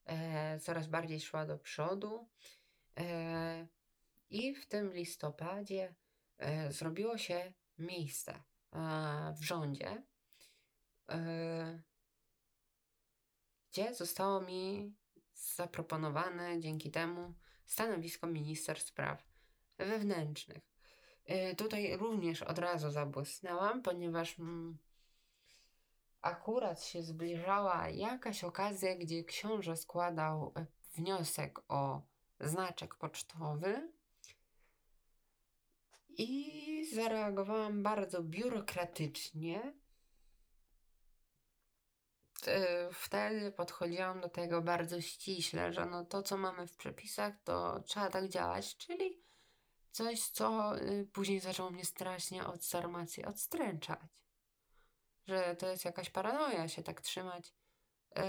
[0.05, 2.27] e, coraz bardziej szła do przodu.
[2.99, 3.67] E,
[4.29, 5.95] I w tym listopadzie
[6.37, 10.03] e, zrobiło się miejsce e, w rządzie,
[11.09, 11.81] e,
[13.71, 14.95] gdzie zostało mi
[15.33, 17.33] zaproponowane dzięki temu
[17.65, 19.27] stanowisko minister spraw
[19.77, 20.74] wewnętrznych.
[21.25, 24.77] E, tutaj również od razu zabłysnęłam, ponieważ mm,
[26.21, 32.01] akurat się zbliżała jakaś okazja, gdzie książę składał e, wniosek o
[32.39, 33.91] znaczek pocztowy
[36.17, 39.73] i zareagowałam bardzo biurokratycznie.
[42.47, 47.79] E, wtedy podchodziłam do tego bardzo ściśle, że no to, co mamy w przepisach, to
[47.79, 49.24] trzeba tak działać, czyli
[49.95, 53.99] Coś, co y, później zaczęło mnie strasznie od sarmacji odstręczać.
[55.27, 57.53] Że to jest jakaś paranoja się tak trzymać
[58.17, 58.21] y,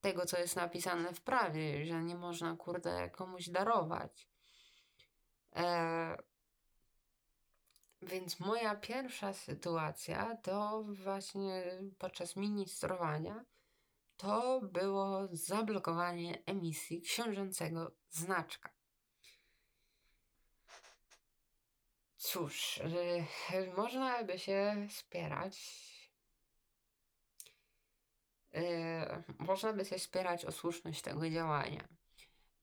[0.00, 4.28] tego, co jest napisane w prawie, że nie można, kurde, komuś darować.
[5.56, 6.16] E,
[8.02, 13.44] więc moja pierwsza sytuacja to właśnie podczas ministrowania
[14.16, 18.81] to było zablokowanie emisji książęcego znaczka.
[22.22, 25.56] Cóż, y, można by się spierać.
[28.54, 28.62] Y,
[29.38, 31.88] można by się spierać o słuszność tego działania.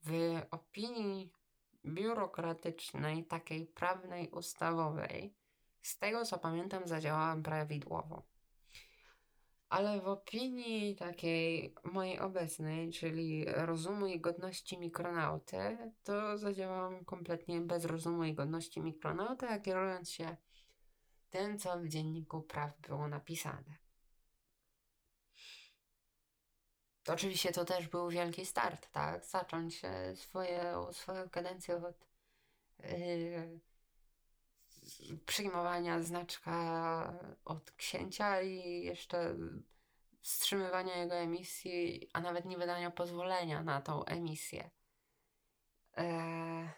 [0.04, 1.32] W opinii
[1.86, 5.36] biurokratycznej, takiej prawnej, ustawowej,
[5.82, 8.29] z tego co pamiętam, zadziałałam prawidłowo.
[9.70, 17.86] Ale w opinii takiej mojej obecnej, czyli rozumu i godności mikronauty, to zadziałałam kompletnie bez
[17.86, 20.38] rozumu i godności mikronauty, a kierując się
[21.30, 23.78] tym, co w dzienniku praw było napisane.
[27.04, 29.26] To oczywiście to też był wielki start, tak?
[29.26, 29.82] Zacząć
[30.16, 32.08] swoje, swoją kadencję od
[32.80, 33.60] yy,
[35.26, 39.36] przyjmowania znaczka od księcia i jeszcze
[40.22, 44.70] wstrzymywania jego emisji, a nawet nie wydania pozwolenia na tą emisję.
[45.98, 46.70] Eee...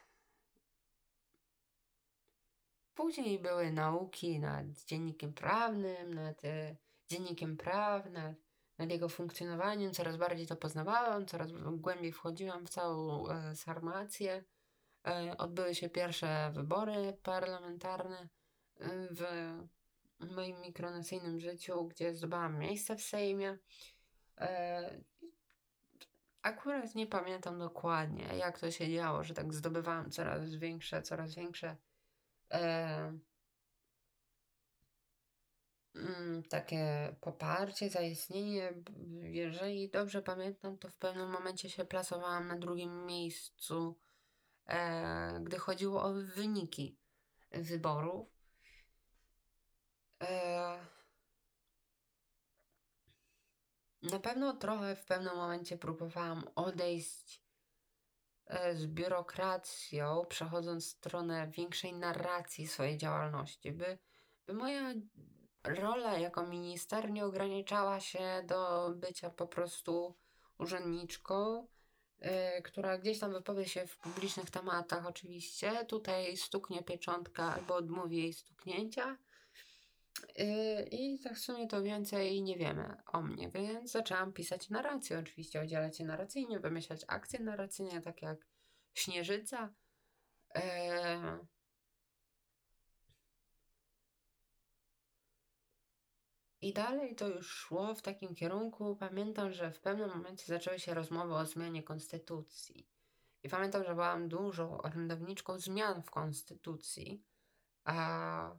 [2.95, 6.75] Później były nauki nad dziennikiem prawnym, nad e,
[7.09, 8.35] dziennikiem praw, nad,
[8.77, 9.93] nad, jego funkcjonowaniem.
[9.93, 14.43] Coraz bardziej to poznawałam, coraz głębiej wchodziłam w całą e, sarmację.
[15.07, 18.29] E, odbyły się pierwsze wybory parlamentarne
[18.79, 19.07] e,
[20.19, 23.57] w moim mikronacyjnym życiu, gdzie zdobyłam miejsce w Sejmie.
[24.37, 25.01] E,
[26.41, 31.75] akurat nie pamiętam dokładnie, jak to się działo, że tak zdobywałam coraz większe, coraz większe
[35.95, 38.73] mm, takie poparcie, zaistnienie.
[39.21, 43.95] Jeżeli dobrze pamiętam, to w pewnym momencie się plasowałam na drugim miejscu
[45.41, 46.97] gdy chodziło o wyniki
[47.51, 48.27] wyborów.
[50.21, 50.79] E,
[54.01, 57.43] na pewno trochę w pewnym momencie próbowałam odejść
[58.45, 63.97] e, z biurokracją, przechodząc w stronę większej narracji swojej działalności, by,
[64.45, 64.93] by moja
[65.63, 70.15] rola jako minister nie ograniczała się do bycia po prostu
[70.57, 71.67] urzędniczką,
[72.63, 75.85] która gdzieś tam wypowie się w publicznych tematach, oczywiście.
[75.85, 79.17] Tutaj stuknie pieczątka albo odmówi jej stuknięcia.
[80.37, 85.19] Yy, I tak w sumie to więcej nie wiemy o mnie, więc zaczęłam pisać narrację,
[85.19, 88.51] oczywiście oddzielać się narracyjnie, wymyślać akcje narracyjne, takie jak
[88.93, 89.73] Śnieżyca.
[96.61, 98.95] I dalej to już szło w takim kierunku.
[98.95, 102.89] Pamiętam, że w pewnym momencie zaczęły się rozmowy o zmianie konstytucji.
[103.43, 107.23] I pamiętam, że byłam dużą orędowniczką zmian w konstytucji,
[107.83, 108.55] a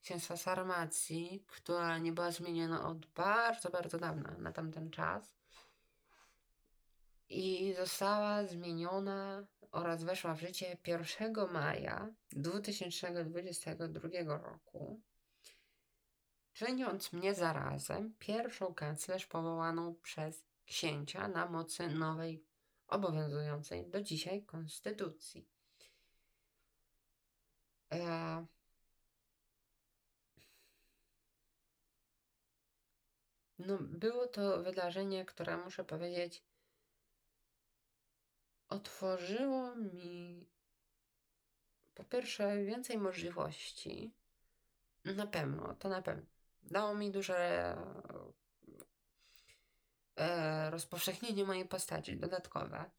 [0.00, 5.36] księstwa Sarmacji, która nie była zmieniona od bardzo, bardzo dawna na tamten czas.
[7.28, 14.08] I została zmieniona oraz weszła w życie 1 maja 2022
[14.38, 15.00] roku
[16.54, 22.44] czyniąc mnie zarazem pierwszą kanclerz powołaną przez księcia na mocy nowej,
[22.86, 25.48] obowiązującej do dzisiaj konstytucji.
[27.92, 28.46] E...
[33.58, 36.44] No, było to wydarzenie, które muszę powiedzieć,
[38.68, 40.46] otworzyło mi
[41.94, 44.14] po pierwsze więcej możliwości.
[45.04, 46.33] Na pewno, to na pewno
[46.64, 47.76] dało mi duże
[50.16, 52.90] e, rozpowszechnienie mojej postaci dodatkowe.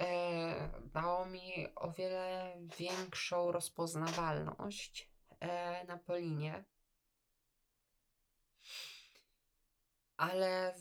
[0.00, 6.64] E, dało mi o wiele większą rozpoznawalność e, na Polinie.
[10.16, 10.74] Ale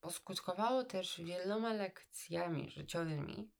[0.00, 3.50] poskutkowało też wieloma lekcjami życiowymi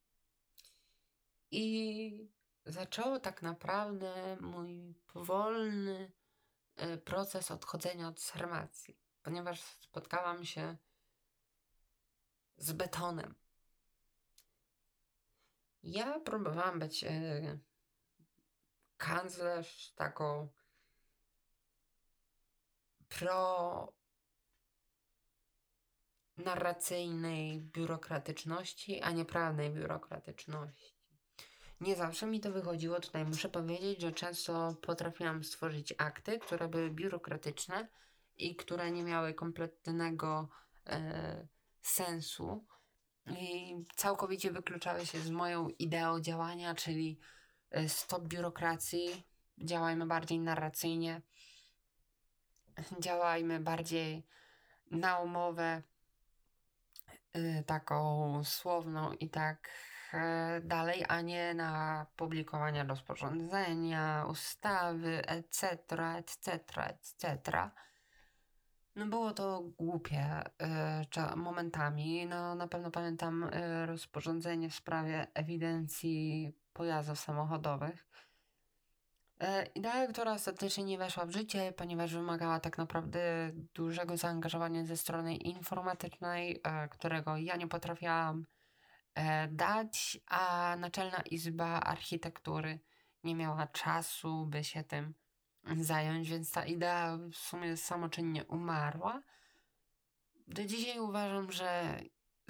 [1.50, 2.28] i
[2.66, 6.12] zaczęło tak naprawdę mój powolny
[7.04, 10.76] proces odchodzenia od sarmacji, ponieważ spotkałam się
[12.56, 13.34] z betonem.
[15.82, 17.58] Ja próbowałam być yy,
[18.96, 20.48] kanclerz taką
[23.08, 23.92] pro
[26.36, 30.93] narracyjnej biurokratyczności, a nie prawnej biurokratyczności.
[31.80, 33.00] Nie zawsze mi to wychodziło.
[33.00, 37.88] Tutaj muszę powiedzieć, że często potrafiłam stworzyć akty, które były biurokratyczne
[38.36, 40.48] i które nie miały kompletnego
[40.86, 41.46] e,
[41.82, 42.64] sensu
[43.30, 47.20] i całkowicie wykluczały się z moją ideą działania, czyli
[47.70, 49.24] e, stop biurokracji,
[49.58, 51.22] działajmy bardziej narracyjnie,
[53.00, 54.26] działajmy bardziej
[54.90, 55.82] na umowę,
[57.32, 59.70] e, taką słowną i tak
[60.62, 65.78] dalej, a nie na publikowanie rozporządzenia, ustawy, etc.,
[66.16, 67.70] etc., etc.
[68.96, 70.42] No było to głupie
[71.32, 72.26] y, momentami.
[72.26, 78.06] No na pewno pamiętam y, rozporządzenie w sprawie ewidencji pojazdów samochodowych.
[79.42, 83.20] Y, idea, która ostatecznie nie weszła w życie, ponieważ wymagała tak naprawdę
[83.74, 88.53] dużego zaangażowania ze strony informatycznej, którego ja nie potrafiłam E,
[89.48, 92.80] dać, a Naczelna Izba Architektury
[93.24, 95.14] nie miała czasu, by się tym
[95.76, 99.22] zająć, więc ta idea w sumie samoczynnie umarła.
[100.48, 102.00] Do dzisiaj uważam, że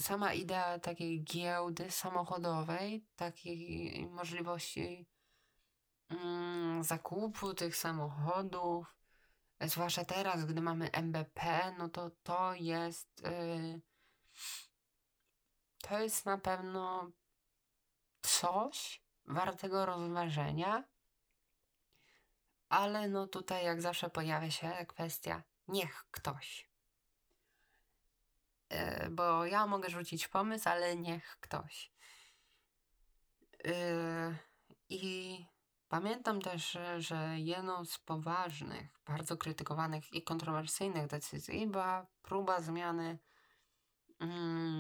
[0.00, 5.06] sama idea takiej giełdy samochodowej, takiej możliwości
[6.08, 8.96] mm, zakupu tych samochodów,
[9.60, 13.22] zwłaszcza teraz, gdy mamy MBP, no to to jest.
[15.88, 17.10] To jest na pewno
[18.22, 20.84] coś wartego rozważenia,
[22.68, 26.68] ale no tutaj jak zawsze pojawia się kwestia niech ktoś.
[28.70, 31.92] Yy, bo ja mogę rzucić pomysł, ale niech ktoś.
[33.64, 34.36] Yy,
[34.88, 35.46] I
[35.88, 43.18] pamiętam też, że jedną z poważnych, bardzo krytykowanych i kontrowersyjnych decyzji była próba zmiany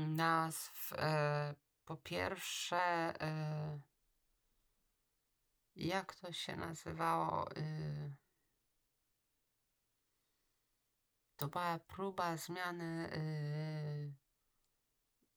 [0.06, 0.92] nazw.
[0.92, 2.76] E, po pierwsze,
[3.20, 3.80] e,
[5.76, 7.50] jak to się nazywało?
[7.56, 8.14] E,
[11.36, 13.20] to była próba zmiany e,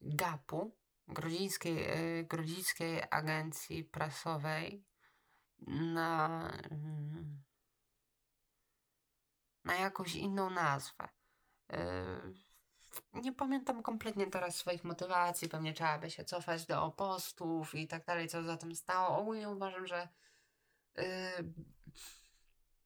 [0.02, 0.78] GAP-u,
[1.08, 4.86] Grodzińskiej, e, Grodzińskiej Agencji Prasowej,
[5.68, 7.44] na, mm,
[9.64, 11.10] na jakąś inną nazwę.
[13.14, 18.06] Nie pamiętam kompletnie teraz swoich motywacji, pewnie trzeba by się cofać do opostów i tak
[18.06, 19.18] dalej, co za tym stało.
[19.18, 20.08] Ogólnie uważam, że
[20.98, 21.04] yy,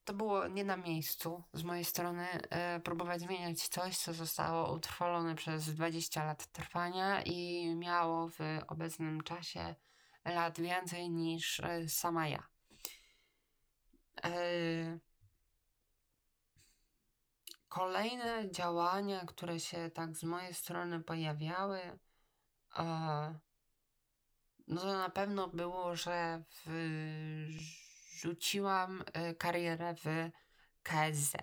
[0.05, 5.35] to było nie na miejscu z mojej strony e, próbować zmieniać coś, co zostało utrwalone
[5.35, 9.75] przez 20 lat trwania i miało w obecnym czasie
[10.25, 12.43] lat więcej niż e, sama ja.
[14.23, 14.31] E,
[17.71, 21.99] kolejne działania, które się tak z mojej strony pojawiały,
[24.67, 26.43] no to na pewno było, że
[28.13, 30.29] wrzuciłam e, karierę w
[30.83, 31.33] KSZ.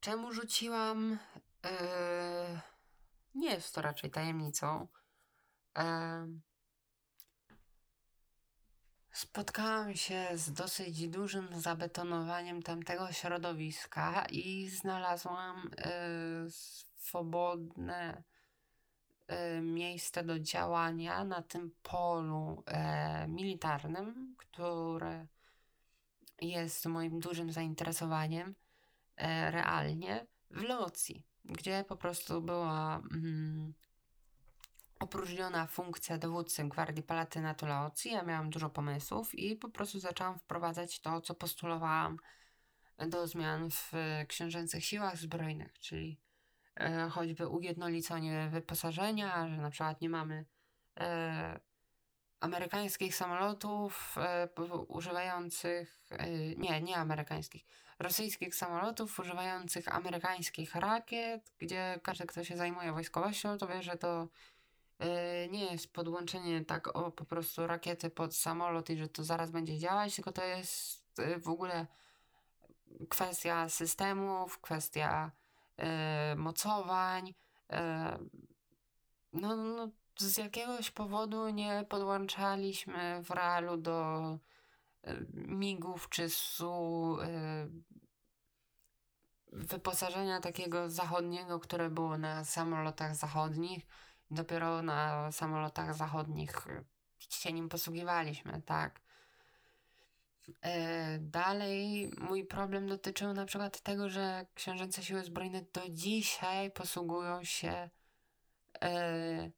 [0.00, 1.18] Czemu rzuciłam?
[1.64, 2.60] E,
[3.34, 4.88] nie jest to raczej tajemnicą.
[9.18, 18.22] Spotkałam się z dosyć dużym zabetonowaniem tamtego środowiska i znalazłam y, swobodne
[19.56, 22.64] y, miejsce do działania na tym polu
[23.24, 25.26] y, militarnym, które
[26.40, 28.54] jest moim dużym zainteresowaniem
[29.50, 33.74] realnie w Locji, gdzie po prostu była mm,
[34.98, 38.10] opróżniona funkcja dowódcy Gwardii Palatynatu Laocji.
[38.10, 42.18] Ja miałam dużo pomysłów i po prostu zaczęłam wprowadzać to, co postulowałam
[42.98, 43.92] do zmian w
[44.28, 46.20] książęcych siłach zbrojnych, czyli
[46.76, 50.44] e, choćby ujednolicenie wyposażenia, że na przykład nie mamy
[51.00, 51.60] e,
[52.40, 54.48] amerykańskich samolotów e,
[54.88, 57.64] używających, e, nie, nie amerykańskich,
[57.98, 64.28] rosyjskich samolotów używających amerykańskich rakiet, gdzie każdy, kto się zajmuje wojskowością, to wie, że to
[64.28, 64.57] E,
[65.50, 69.78] nie jest podłączenie tak o po prostu rakiety pod samolot i że to zaraz będzie
[69.78, 71.86] działać, tylko to jest e, w ogóle
[73.08, 75.30] kwestia systemów, kwestia
[75.76, 77.34] e, mocowań.
[79.32, 79.88] no, no,
[80.18, 84.38] z jakiegoś powodu nie podłączaliśmy w realu do
[85.32, 87.16] migów czy su
[89.52, 93.86] wyposażenia takiego zachodniego, które było na samolotach zachodnich
[94.30, 96.84] dopiero na samolotach zachodnich y,
[97.28, 99.00] się nim posługiwaliśmy, tak.
[100.62, 107.44] E, dalej mój problem dotyczył na przykład tego, że książęce siły zbrojne do dzisiaj posługują
[107.44, 107.90] się
[108.82, 109.50] e,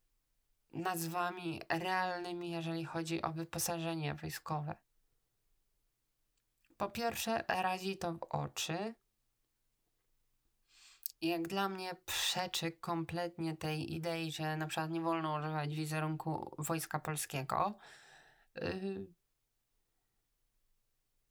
[0.72, 4.76] nazwami realnymi, jeżeli chodzi o wyposażenie wojskowe.
[6.76, 8.94] Po pierwsze, razi to w oczy,
[11.22, 17.00] jak dla mnie przeczy kompletnie tej idei, że na przykład nie wolno używać wizerunku Wojska
[17.00, 17.78] Polskiego.
[18.56, 19.06] Yy,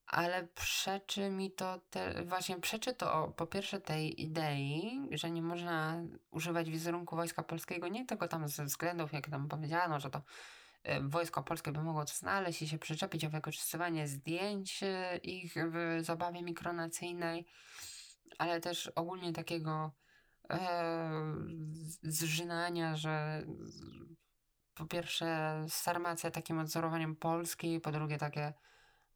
[0.10, 6.04] ale przeczy mi to, te, właśnie przeczy to po pierwsze tej idei, że nie można
[6.32, 10.22] używać wizerunku Wojska Polskiego, nie tylko tam ze względów, jak tam powiedziano, że to y,
[11.02, 16.00] Wojsko Polskie by mogło to znaleźć i się przyczepić o wykorzystywanie zdjęć y, ich w
[16.02, 17.46] zabawie mikronacyjnej,
[18.38, 19.92] ale też ogólnie takiego
[20.50, 21.24] e,
[22.04, 23.44] zżynania, że
[24.76, 28.54] po pierwsze Sarmacja takim odzorowaniem Polski, po drugie takie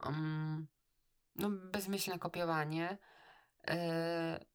[0.05, 0.68] um,
[1.36, 2.97] no, bezmyślne kopiowanie,
[3.68, 4.45] e,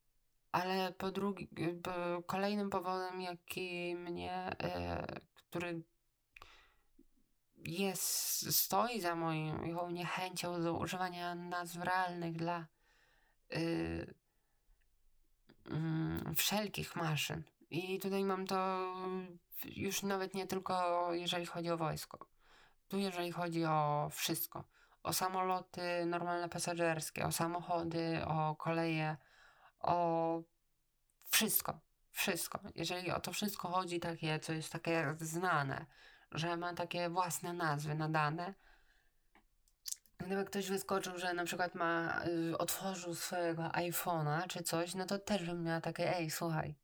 [0.53, 1.47] ale po drugie,
[2.27, 4.33] kolejnym powodem, jaki mnie,
[4.63, 5.83] e, który
[7.65, 12.67] jest, stoi za moją niechęcią do używania nazw realnych dla
[13.53, 14.15] y,
[16.37, 17.43] wszelkich maszyn.
[17.71, 18.87] I tutaj mam to
[19.65, 22.27] już nawet nie tylko jeżeli chodzi o wojsko.
[22.89, 24.65] Tu jeżeli chodzi o wszystko.
[25.03, 29.17] O samoloty normalne pasażerskie, o samochody, o koleje,
[29.81, 30.43] o
[31.31, 31.81] wszystko.
[32.11, 32.61] Wszystko.
[32.75, 35.87] Jeżeli o to wszystko chodzi, takie, co jest takie znane,
[36.33, 38.55] że ma takie własne nazwy nadane,
[40.19, 45.19] Gdyby ktoś wyskoczył, że na przykład ma, y, otworzył swojego iPhone'a czy coś, no to
[45.19, 46.75] też bym miała takie, ej, słuchaj,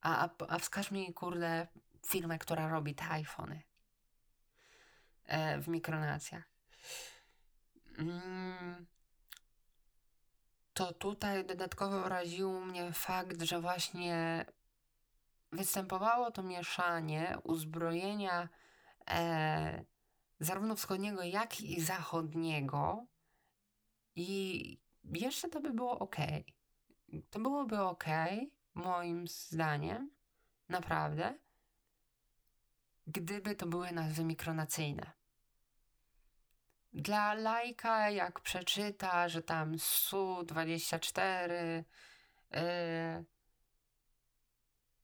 [0.00, 1.66] a, a, a wskaż mi, kurde,
[2.06, 3.62] firmę, która robi te iPhony
[5.24, 6.44] e, w mikronacjach.
[7.98, 8.86] Mm,
[10.74, 14.44] to tutaj dodatkowo raził mnie fakt, że właśnie
[15.52, 18.48] występowało to mieszanie uzbrojenia
[19.10, 19.84] e,
[20.44, 23.06] zarówno wschodniego, jak i zachodniego.
[24.16, 26.16] I jeszcze to by było ok.
[27.30, 28.04] To byłoby ok,
[28.74, 30.10] moim zdaniem,
[30.68, 31.38] naprawdę,
[33.06, 35.12] gdyby to były nazwy mikronacyjne.
[36.92, 41.50] Dla lajka, jak przeczyta, że tam Su-24
[42.50, 43.24] yy,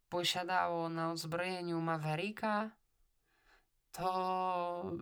[0.08, 2.70] posiadało na uzbrojeniu Mavericka,
[3.92, 4.92] to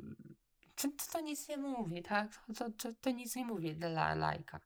[0.76, 2.46] to, to nic nie mówi, tak?
[2.58, 4.60] To, to, to nic nie mówi dla lajka.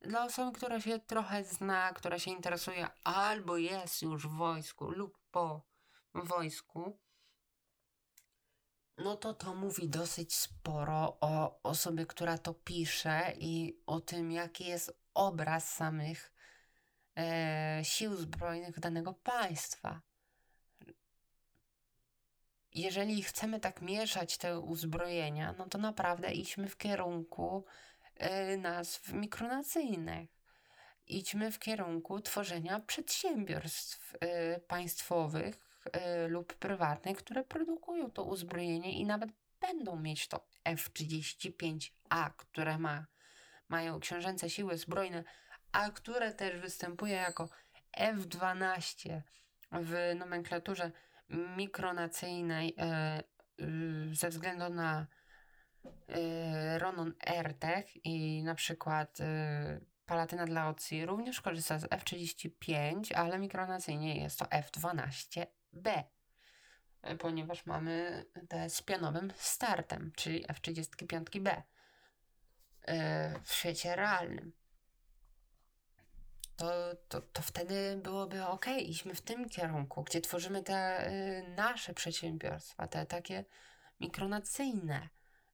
[0.00, 5.18] Dla osoby, która się trochę zna, która się interesuje albo jest już w wojsku lub
[5.30, 5.66] po
[6.14, 6.98] wojsku,
[8.98, 14.66] no to to mówi dosyć sporo o osobie, która to pisze i o tym, jaki
[14.66, 16.32] jest obraz samych
[17.16, 20.00] e, sił zbrojnych danego państwa.
[22.76, 27.64] Jeżeli chcemy tak mieszać te uzbrojenia, no to naprawdę idźmy w kierunku
[28.16, 30.30] e, nazw mikronacyjnych.
[31.06, 39.06] Idźmy w kierunku tworzenia przedsiębiorstw e, państwowych, y, lub prywatnych, które produkują to uzbrojenie i
[39.06, 43.06] nawet będą mieć to F-35A, które ma,
[43.68, 45.24] mają książęce siły zbrojne,
[45.72, 47.48] a które też występuje jako
[47.92, 49.20] F-12
[49.72, 50.92] w nomenklaturze
[51.28, 53.22] mikronacyjnej e,
[54.12, 55.06] ze względu na
[55.84, 59.24] y, Ronon AirTech i na przykład y,
[60.06, 66.04] Palatyna dla OCI również korzysta z F35, ale mikronacyjnie jest to F12 B,
[67.02, 71.62] e, ponieważ mamy te z pionowym startem, czyli F35B
[72.82, 74.52] e, w świecie realnym.
[76.56, 76.70] To,
[77.08, 82.86] to, to wtedy byłoby ok, idźmy w tym kierunku, gdzie tworzymy te e, nasze przedsiębiorstwa,
[82.86, 83.44] te takie
[84.00, 85.08] mikronacyjne,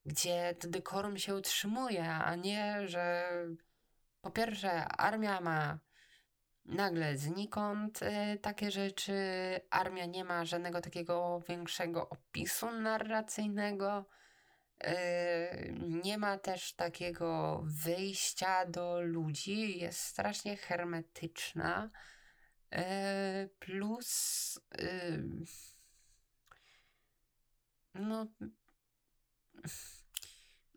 [0.06, 3.28] gdzie to dekorum się utrzymuje, a nie, że
[4.20, 5.78] po pierwsze armia ma
[6.64, 9.14] nagle znikąd y, takie rzeczy.
[9.70, 14.04] Armia nie ma żadnego takiego większego opisu narracyjnego.
[14.86, 21.90] Y, nie ma też takiego wyjścia do ludzi, jest strasznie hermetyczna.
[22.74, 22.78] Y,
[23.58, 25.24] plus, y,
[27.94, 28.26] no,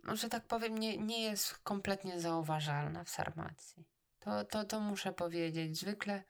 [0.03, 3.85] no, że tak powiem, nie, nie jest kompletnie zauważalna w Sarmacji.
[4.19, 5.77] To, to, to muszę powiedzieć.
[5.79, 6.23] Zwykle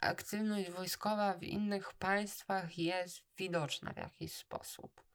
[0.00, 5.11] aktywność wojskowa w innych państwach jest widoczna w jakiś sposób.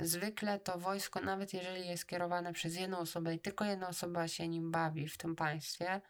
[0.00, 4.48] Zwykle to wojsko, nawet jeżeli jest kierowane przez jedną osobę i tylko jedna osoba się
[4.48, 6.00] nim bawi w tym państwie,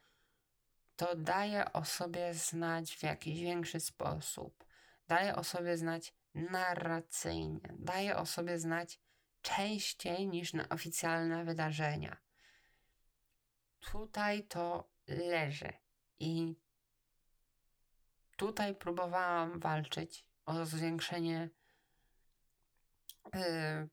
[0.96, 4.64] to daje o sobie znać w jakiś większy sposób.
[5.08, 7.74] Daje o sobie znać narracyjnie.
[7.78, 9.00] Daje o sobie znać
[9.42, 12.16] częściej niż na oficjalne wydarzenia
[13.80, 15.72] tutaj to leży.
[16.18, 16.56] I
[18.36, 21.50] tutaj próbowałam walczyć o zwiększenie
[23.26, 23.88] y,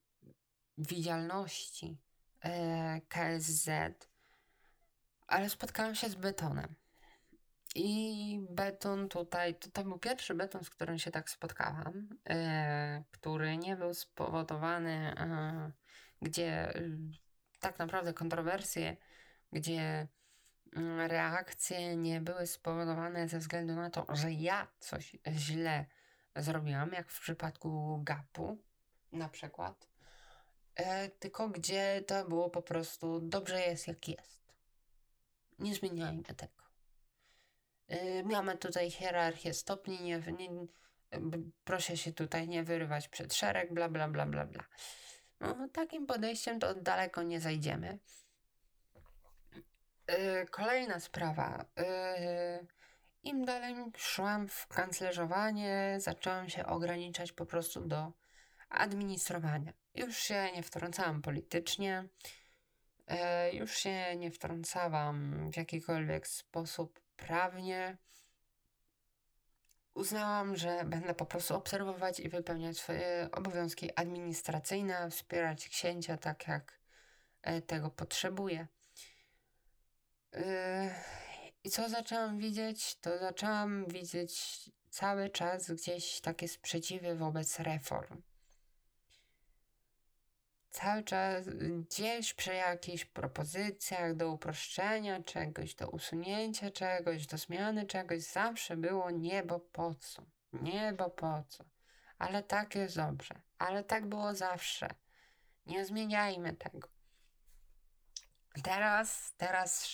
[0.78, 1.98] widzialności
[2.46, 2.50] y,
[3.08, 3.70] KSZ,
[5.28, 6.76] ale spotkałam się z betonem.
[7.76, 13.76] I beton tutaj, to, był pierwszy beton, z którym się tak spotkałam, y, który nie
[13.76, 15.14] był spowodowany,
[16.22, 16.74] gdzie
[17.60, 18.98] tak naprawdę kontrowersje
[19.52, 20.08] gdzie
[20.76, 25.86] mm, reakcje nie były spowodowane ze względu na to, że ja coś źle
[26.36, 28.64] zrobiłam, jak w przypadku gapu
[29.12, 29.88] na przykład,
[30.76, 34.54] e, tylko gdzie to było po prostu dobrze jest jak jest.
[35.60, 36.64] Nie zmieniajmy tego.
[37.88, 40.50] E, mamy tutaj hierarchię stopni, nie, nie,
[41.64, 44.64] proszę się tutaj nie wyrywać przed szereg, bla, bla, bla, bla, bla.
[45.40, 48.00] No, takim podejściem to daleko nie zajdziemy.
[50.08, 51.66] Yy, kolejna sprawa.
[53.24, 58.12] Im dalej szłam w kanclerzowanie, zaczęłam się ograniczać po prostu do
[58.70, 59.74] administrowania.
[59.96, 62.08] Już się nie wtrącałam politycznie,
[63.08, 63.16] yy,
[63.54, 67.98] już się nie wtrącałam w jakikolwiek sposób prawnie.
[69.94, 76.80] Uznałam, że będę po prostu obserwować i wypełniać swoje obowiązki administracyjne, wspierać księcia tak, jak
[77.42, 78.68] e, tego potrzebuję.
[80.34, 80.42] Yy,
[81.64, 82.96] I co zaczęłam widzieć?
[82.96, 88.22] To zaczęłam widzieć cały czas gdzieś takie sprzeciwy wobec reform.
[90.82, 98.24] Cały czas gdzieś przy jakichś propozycjach do uproszczenia czegoś, do usunięcia czegoś, do zmiany czegoś,
[98.24, 100.22] zawsze było niebo po co.
[100.54, 101.64] Niebo po co.
[102.20, 103.42] Ale tak jest dobrze.
[103.58, 104.90] Ale tak było zawsze.
[105.66, 106.88] Nie zmieniajmy tego.
[108.64, 109.90] Teraz, teraz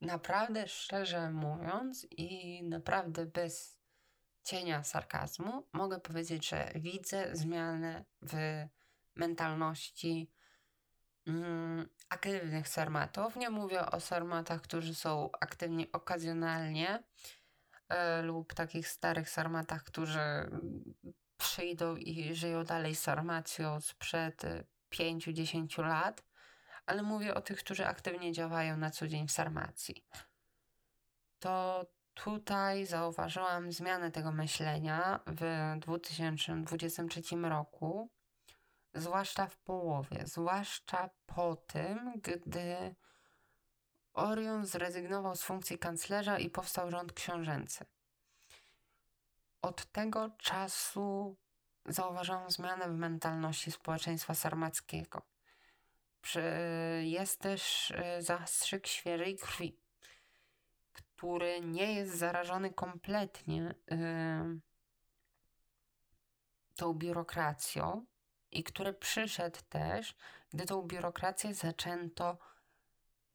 [0.00, 3.78] naprawdę szczerze mówiąc i naprawdę bez
[4.42, 8.66] cienia sarkazmu, mogę powiedzieć, że widzę zmianę w
[9.14, 10.30] mentalności
[11.26, 13.36] mm, aktywnych sarmatów.
[13.36, 17.02] Nie mówię o sarmatach, którzy są aktywni okazjonalnie,
[17.88, 20.20] e, lub takich starych sarmatach, którzy
[21.42, 24.42] przyjdą i żyją dalej sarmacją sprzed
[24.90, 26.24] 5-10 y, lat,
[26.86, 30.06] ale mówię o tych, którzy aktywnie działają na co dzień w sarmacji.
[31.38, 38.10] To tutaj zauważyłam zmianę tego myślenia w 2023 roku,
[38.94, 42.94] zwłaszcza w połowie, zwłaszcza po tym, gdy
[44.12, 47.84] Orion zrezygnował z funkcji kanclerza i powstał rząd książęcy.
[49.62, 51.36] Od tego czasu
[51.86, 55.22] zauważam zmianę w mentalności społeczeństwa sarmackiego.
[57.02, 59.80] Jest też y, zastrzyk świeżej krwi,
[60.92, 64.60] który nie jest zarażony kompletnie yy,
[66.76, 68.06] tą biurokracją
[68.52, 70.14] i który przyszedł też,
[70.50, 72.38] gdy tą biurokrację zaczęto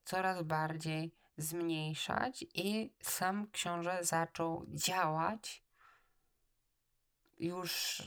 [0.05, 5.63] coraz bardziej zmniejszać i sam książę zaczął działać
[7.39, 8.01] już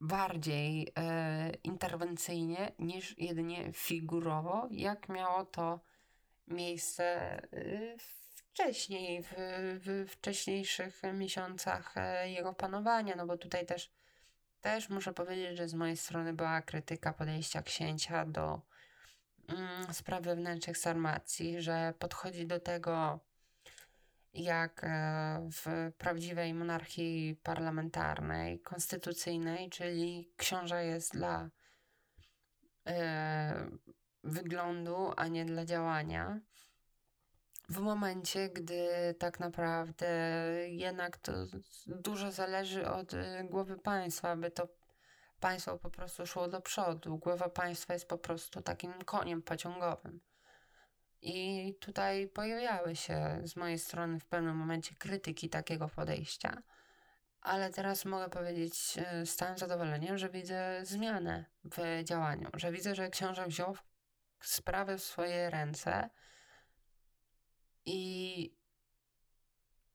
[0.00, 5.80] bardziej e, interwencyjnie niż jedynie figurowo, jak miało to
[6.46, 7.96] miejsce e,
[8.56, 9.34] wcześniej, w,
[9.84, 13.90] w wcześniejszych miesiącach e, jego panowania, no bo tutaj też,
[14.66, 18.60] też muszę powiedzieć, że z mojej strony była krytyka podejścia księcia do
[19.48, 23.20] mm, spraw wewnętrznych Sarmacji, że podchodzi do tego
[24.34, 31.50] jak e, w prawdziwej monarchii parlamentarnej, konstytucyjnej, czyli książę jest dla
[32.86, 33.70] e,
[34.24, 36.40] wyglądu, a nie dla działania.
[37.68, 40.06] W momencie, gdy tak naprawdę
[40.68, 41.32] jednak to
[41.86, 44.68] dużo zależy od e, głowy państwa, aby to
[45.40, 47.18] państwo po prostu szło do przodu.
[47.18, 50.20] Głowa państwa jest po prostu takim koniem pociągowym.
[51.22, 56.62] I tutaj pojawiały się z mojej strony w pewnym momencie krytyki takiego podejścia,
[57.40, 62.94] ale teraz mogę powiedzieć e, z całym zadowoleniem, że widzę zmianę w działaniu, że widzę,
[62.94, 63.76] że książę wziął
[64.40, 66.10] sprawę w swoje ręce
[67.86, 68.54] i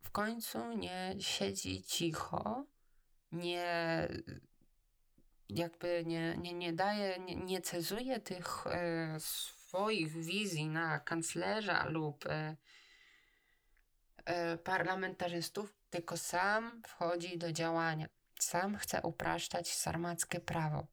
[0.02, 2.66] w końcu nie siedzi cicho,
[3.32, 4.08] nie
[5.56, 12.26] jakby nie, nie, nie daje, nie, nie cezuje tych e, swoich wizji na kanclerza lub
[12.26, 12.56] e,
[14.26, 18.08] e, parlamentarzystów, tylko sam wchodzi do działania.
[18.40, 20.88] Sam chce upraszczać sarmackie prawo.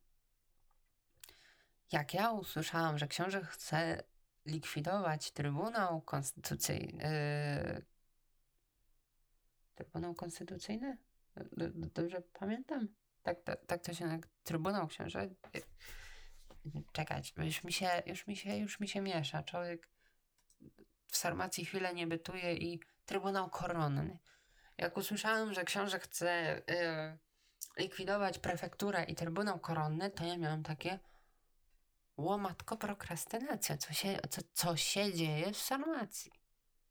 [1.92, 4.02] Jak ja usłyszałam, że książę chce
[4.48, 7.04] likwidować Trybunał Konstytucyjny.
[7.74, 7.84] Yy,
[9.74, 10.98] Trybunał Konstytucyjny?
[11.94, 12.88] Dobrze pamiętam?
[13.22, 14.20] Tak, tak, tak to się.
[14.44, 15.28] Trybunał Książę
[16.92, 19.42] czekać, już mi się, już mi się, już mi się miesza.
[19.42, 19.88] Człowiek
[21.06, 24.18] w Sarmacji chwilę nie bytuje i Trybunał Koronny.
[24.78, 27.18] Jak usłyszałem, że książę chce y,
[27.78, 30.98] likwidować prefekturę i Trybunał Koronny, to ja miałam takie
[32.18, 33.78] łomatko prokrastynacja.
[33.78, 36.32] Co się, co, co się dzieje w Sarmacji?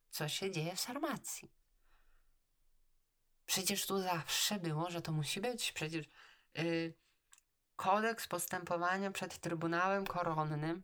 [0.09, 1.51] Co się dzieje w Sarmacji?
[3.45, 5.71] Przecież tu zawsze było, że to musi być.
[5.71, 6.05] Przecież
[6.53, 6.93] yy,
[7.75, 10.83] kodeks postępowania przed Trybunałem Koronnym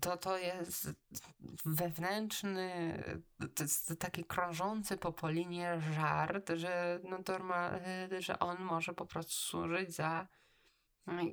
[0.00, 0.90] to to jest
[1.64, 2.98] wewnętrzny,
[3.54, 7.70] to jest taki krążący po Polinie żart, że, no norma,
[8.18, 10.26] że on może po prostu służyć za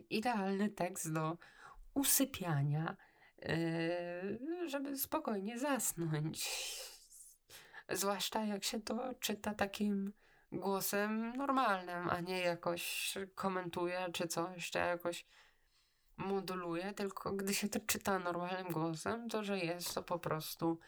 [0.10, 1.38] idealny tekst do
[1.94, 2.98] usypiania,
[3.42, 6.50] yy, żeby spokojnie zasnąć.
[7.90, 10.14] Zwłaszcza jak się to czyta takim
[10.52, 15.26] głosem normalnym, a nie jakoś komentuje czy coś, czy jakoś
[16.18, 20.80] moduluje, tylko gdy się to czyta normalnym głosem, to że jest to po prostu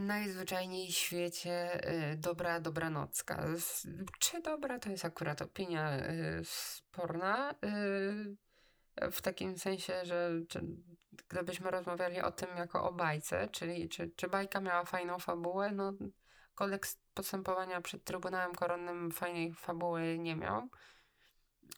[0.00, 3.46] najzwyczajniej w świecie y, dobra dobranocka.
[4.18, 7.54] Czy dobra to jest akurat opinia y, sporna,
[9.04, 10.62] y, w takim sensie, że czy,
[11.28, 15.92] gdybyśmy rozmawiali o tym jako o bajce, czyli czy, czy bajka miała fajną fabułę, no
[16.54, 20.68] kodeks postępowania przed Trybunałem Koronnym fajnej fabuły nie miał.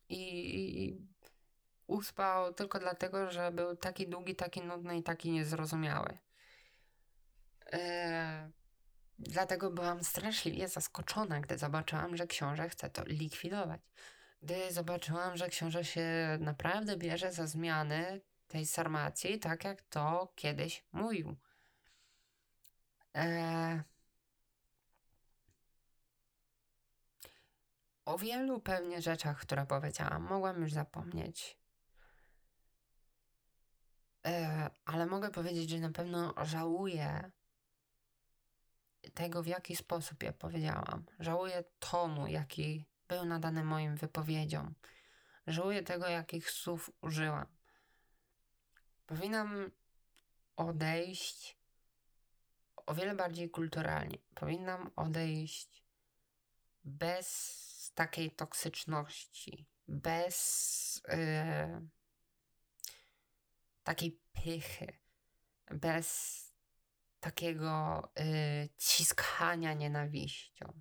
[0.09, 0.25] I,
[0.85, 0.99] i
[1.87, 6.19] uspał tylko dlatego, że był taki długi, taki nudny i taki niezrozumiały.
[7.73, 8.51] E,
[9.19, 13.81] dlatego byłam straszliwie zaskoczona, gdy zobaczyłam, że książę chce to likwidować.
[14.43, 16.07] Gdy zobaczyłam, że książę się
[16.41, 21.37] naprawdę bierze za zmiany tej sarmacji, tak jak to kiedyś mówił.
[23.17, 23.83] E,
[28.05, 31.59] O wielu pewnie rzeczach, które powiedziałam, mogłam już zapomnieć.
[34.27, 37.31] E, ale mogę powiedzieć, że na pewno żałuję
[39.15, 41.05] tego, w jaki sposób je powiedziałam.
[41.19, 44.75] Żałuję tonu, jaki był nadany moim wypowiedziom.
[45.47, 47.47] Żałuję tego, jakich słów użyłam.
[49.07, 49.71] Powinnam
[50.57, 51.57] odejść
[52.87, 54.19] o wiele bardziej kulturalnie.
[54.35, 55.85] Powinnam odejść
[56.85, 61.89] bez takiej toksyczności, bez yy,
[63.85, 64.99] takiej pychy,
[65.71, 66.52] bez
[67.23, 70.81] takiego yy, ciskania nienawiścią.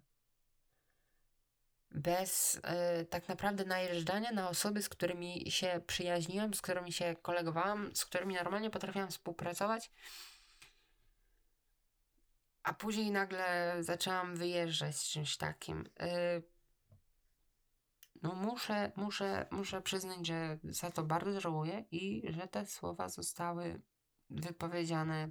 [1.92, 2.54] Bez
[2.98, 8.06] yy, tak naprawdę najeżdżania na osoby, z którymi się przyjaźniłam, z którymi się kolegowałam, z
[8.06, 9.92] którymi normalnie potrafiłam współpracować.
[12.64, 15.90] A później nagle zaczęłam wyjeżdżać z czymś takim.
[16.00, 16.44] Yy,
[18.22, 23.82] no muszę, muszę, muszę przyznać, że za to bardzo żałuję i że te słowa zostały
[24.30, 25.30] wypowiedziane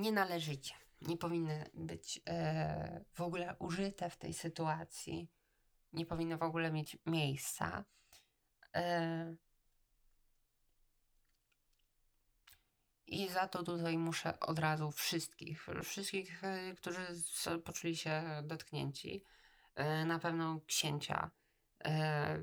[0.00, 0.74] nienależycie.
[1.00, 5.30] Nie powinny być e, w ogóle użyte w tej sytuacji.
[5.92, 7.84] Nie powinny w ogóle mieć miejsca.
[8.74, 9.36] E,
[13.06, 17.06] I za to tutaj muszę od razu wszystkich, wszystkich, e, którzy
[17.64, 19.24] poczuli się dotknięci,
[19.74, 21.30] e, na pewno księcia,
[21.84, 22.38] e,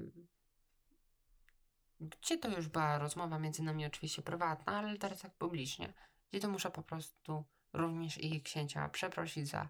[1.99, 5.93] gdzie to już była rozmowa między nami oczywiście prywatna, ale teraz tak publicznie
[6.34, 9.69] gdzie to muszę po prostu również i księcia przeprosić za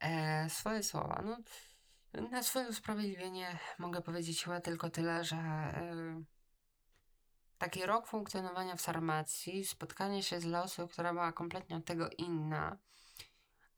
[0.00, 1.22] e, swoje słowa.
[1.24, 1.38] No,
[2.28, 6.22] na swoje usprawiedliwienie mogę powiedzieć chyba tylko tyle, że e,
[7.58, 12.78] taki rok funkcjonowania w farmacji, spotkanie się z losem, która była kompletnie od tego inna,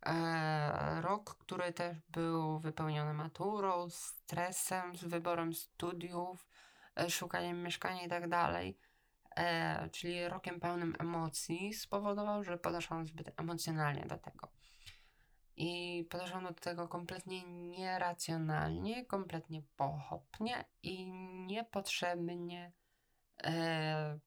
[0.07, 6.49] e, rok, który też był wypełniony maturą, stresem, z wyborem studiów,
[6.97, 8.79] e, szukaniem mieszkania i tak dalej
[9.37, 14.49] e, czyli rokiem pełnym emocji, spowodował, że podeszłam zbyt emocjonalnie do tego.
[15.57, 21.13] I podeszłam do tego kompletnie nieracjonalnie, kompletnie pochopnie i
[21.47, 22.73] niepotrzebnie
[23.45, 24.19] e,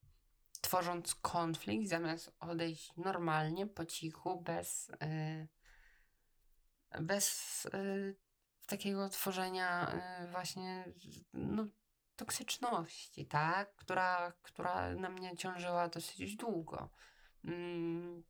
[0.61, 5.47] tworząc konflikt, zamiast odejść normalnie, po cichu, bez, e,
[7.01, 7.79] bez e,
[8.65, 10.85] takiego tworzenia e, właśnie
[11.33, 11.65] no,
[12.19, 13.75] toksyczności, tak?
[13.75, 16.89] Która, która na mnie ciążyła dosyć długo.
[17.43, 18.23] Mm,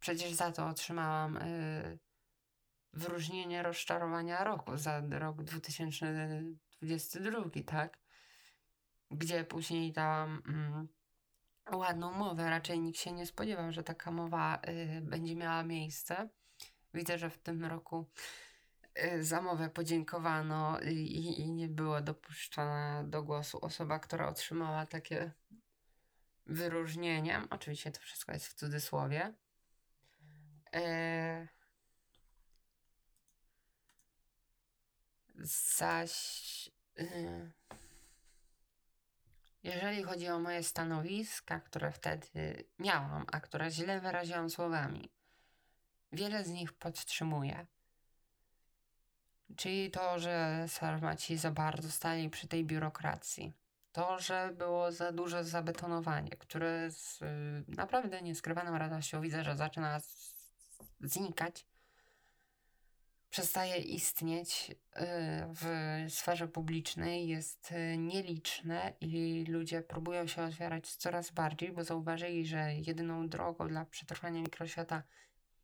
[0.00, 1.98] przecież za to otrzymałam y,
[2.92, 7.98] wyróżnienie rozczarowania roku za rok 2022, tak?
[9.10, 10.88] Gdzie później dałam mm,
[11.72, 12.50] ładną mowę.
[12.50, 16.28] Raczej nikt się nie spodziewał, że taka mowa y, będzie miała miejsce.
[16.94, 18.10] Widzę, że w tym roku
[19.20, 25.32] za mowę podziękowano i, i nie było dopuszczona do głosu osoba, która otrzymała takie
[26.46, 27.42] wyróżnienie.
[27.50, 29.34] Oczywiście to wszystko jest w cudzysłowie.
[30.74, 31.48] E...
[35.76, 36.70] Zaś.
[36.98, 37.52] Y...
[39.62, 45.10] Jeżeli chodzi o moje stanowiska, które wtedy miałam, a które źle wyraziłam słowami,
[46.12, 47.66] wiele z nich podtrzymuję.
[49.56, 53.52] Czyli to, że Sarmaci za bardzo stali przy tej biurokracji.
[53.92, 57.24] To, że było za duże zabetonowanie, które z y,
[57.68, 60.00] naprawdę nieskrywaną radością widzę, że zaczyna
[61.00, 61.66] znikać,
[63.32, 64.76] przestaje istnieć y,
[65.54, 65.66] w
[66.08, 72.74] sferze publicznej, jest y, nieliczne i ludzie próbują się otwierać coraz bardziej, bo zauważyli, że
[72.74, 75.02] jedyną drogą dla przetrwania mikroświata,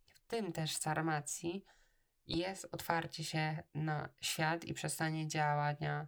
[0.07, 1.65] w tym też Sarmacji,
[2.29, 6.07] jest otwarcie się na świat i przestanie działania,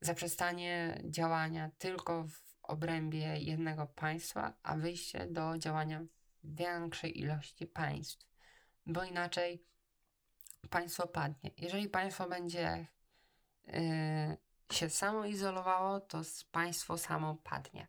[0.00, 6.04] zaprzestanie działania tylko w obrębie jednego państwa, a wyjście do działania
[6.44, 8.26] większej ilości państw.
[8.86, 9.64] Bo inaczej
[10.70, 11.50] państwo padnie.
[11.56, 12.86] Jeżeli państwo będzie
[13.66, 13.72] yy,
[14.72, 17.88] się samo izolowało, to państwo samo padnie.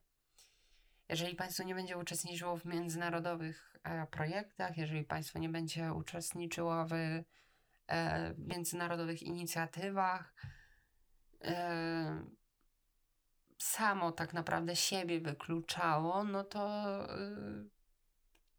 [1.09, 6.93] Jeżeli państwo nie będzie uczestniczyło w międzynarodowych e, projektach, jeżeli państwo nie będzie uczestniczyło w
[7.87, 10.33] e, międzynarodowych inicjatywach.
[11.41, 12.25] E,
[13.57, 16.69] samo tak naprawdę siebie wykluczało, no to,
[17.19, 17.65] e,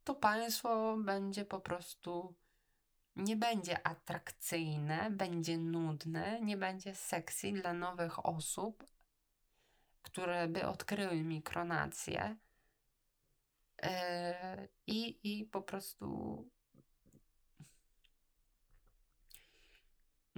[0.05, 2.35] to państwo będzie po prostu
[3.19, 8.85] nie będzie atrakcyjne, będzie nudne, nie będzie sexy dla nowych osób,
[10.03, 12.37] które by odkryły mikronację.
[13.83, 13.89] Yy,
[14.87, 16.49] i, I po prostu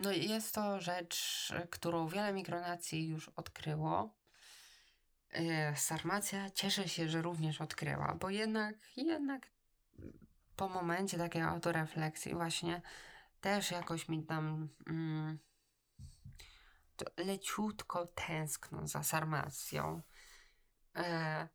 [0.03, 4.15] No jest to rzecz, którą wiele mikronacji już odkryło.
[5.31, 9.47] E, Sarmacja cieszę się, że również odkryła, bo jednak, jednak
[10.57, 12.83] po momencie takiej autorefleksji właśnie
[13.41, 15.39] też jakoś mi tam mm,
[17.17, 20.03] leciutko tęskno za sarmacją.
[20.97, 21.49] E,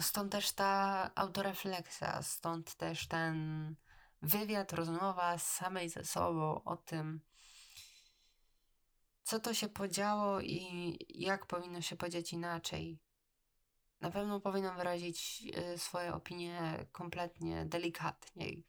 [0.00, 3.76] stąd też ta autorefleksja, stąd też ten
[4.24, 7.20] wywiad, rozmowa z samej ze sobą o tym,
[9.22, 12.98] co to się podziało i jak powinno się podziać inaczej.
[14.00, 15.42] Na pewno powinno wyrazić
[15.74, 18.66] y, swoje opinie kompletnie delikatniej.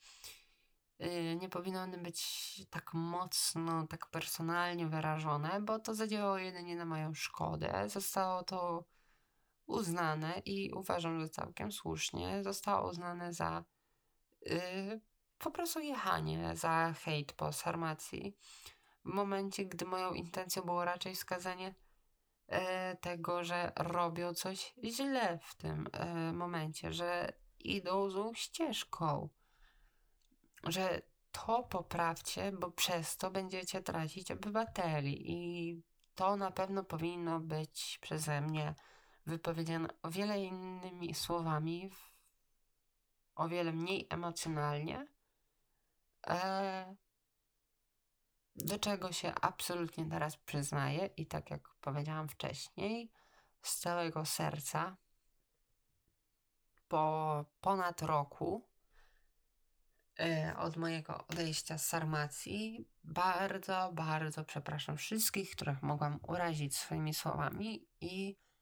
[1.02, 6.86] Y, nie powinny one być tak mocno, tak personalnie wyrażone, bo to zadziałało jedynie na
[6.86, 7.90] moją szkodę.
[7.90, 8.86] Zostało to
[9.66, 13.64] uznane i uważam, że całkiem słusznie zostało uznane za
[14.42, 15.02] yy,
[15.38, 18.38] po prostu jechanie, za hejt po Sarmacji.
[19.06, 21.76] W momencie, gdy moją intencją było raczej wskazanie
[22.48, 29.30] e, tego, że robią coś źle w tym e, momencie, że idą złą ścieżką
[30.68, 35.82] że to poprawcie, bo przez to będziecie tracić obywateli i
[36.16, 38.76] to na pewno powinno być przeze mnie
[39.26, 41.90] wypowiedziane o wiele innymi słowami,
[43.36, 45.08] o wiele mniej emocjonalnie,
[48.56, 53.12] do czego się absolutnie teraz przyznaję i tak jak powiedziałam wcześniej,
[53.62, 54.98] z całego serca
[56.88, 58.76] po ponad roku
[60.20, 62.88] E, od mojego odejścia z Sarmacji.
[63.04, 68.55] Bardzo, bardzo przepraszam wszystkich, których mogłam urazić swoimi słowami i e,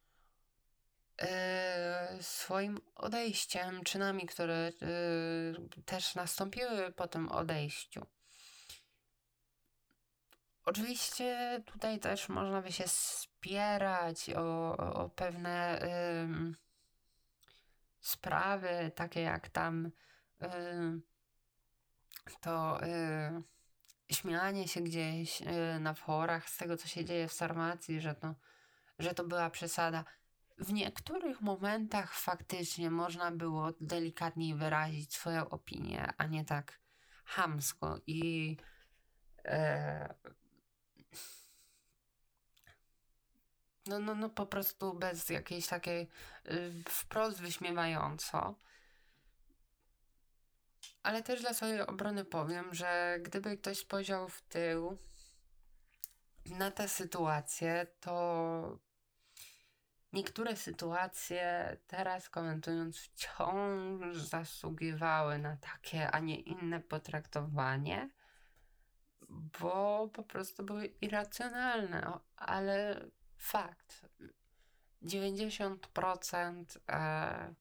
[2.22, 4.72] swoim odejściem, czynami, które e,
[5.86, 8.06] też nastąpiły po tym odejściu.
[10.66, 15.80] Oczywiście tutaj też można by się spierać o, o pewne
[18.00, 19.92] sprawy, takie jak tam
[22.42, 25.44] to yy, śmianie się gdzieś
[25.80, 28.36] na forach z tego, co się dzieje w Sarmacji, że to,
[29.00, 30.04] że to była przesada.
[30.58, 36.80] W niektórych momentach faktycznie można było delikatniej wyrazić swoją opinię, a nie tak
[37.26, 38.50] hamsko i
[39.46, 39.54] yy,
[43.86, 46.08] no, no, no po prostu bez jakiejś takiej
[46.48, 48.56] y, wprost wyśmiewająco.
[51.04, 54.98] Ale też dla swojej obrony powiem, że gdyby ktoś spojrzał w tył
[56.46, 58.80] na tę sytuację, to
[60.14, 68.10] niektóre sytuacje teraz komentując wciąż zasługiwały na takie, a nie inne potraktowanie,
[69.30, 73.06] bo po prostu były irracjonalne, ale
[73.38, 74.06] fakt.
[75.04, 77.56] 90% e,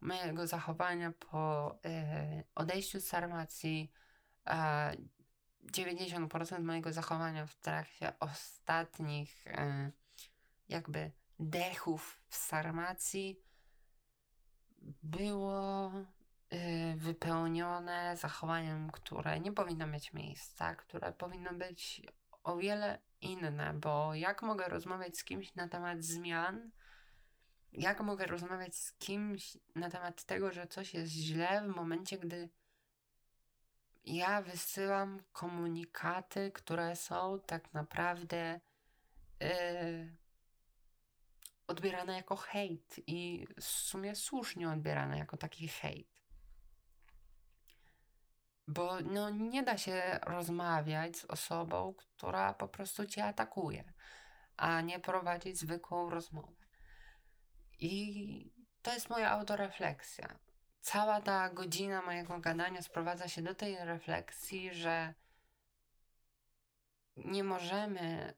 [0.00, 3.92] mojego zachowania po e, odejściu z Sarmacji,
[4.46, 4.96] e,
[5.72, 9.90] 90% mojego zachowania w trakcie ostatnich e,
[10.68, 13.40] jakby dechów w Sarmacji
[15.02, 15.92] było
[16.50, 22.02] e, wypełnione zachowaniem, które nie powinno mieć miejsca, które powinno być
[22.42, 26.70] o wiele inne, bo jak mogę rozmawiać z kimś na temat zmian,
[27.72, 32.48] jak mogę rozmawiać z kimś na temat tego, że coś jest źle w momencie, gdy
[34.04, 38.60] ja wysyłam komunikaty, które są tak naprawdę
[39.40, 40.19] yy,
[41.70, 46.20] odbierane jako hejt i w sumie słusznie odbierane jako taki hejt.
[48.66, 53.92] Bo no, nie da się rozmawiać z osobą, która po prostu cię atakuje,
[54.56, 56.66] a nie prowadzić zwykłą rozmowę.
[57.78, 58.52] I
[58.82, 60.38] to jest moja autorefleksja.
[60.80, 65.14] Cała ta godzina mojego gadania sprowadza się do tej refleksji, że
[67.16, 68.34] nie możemy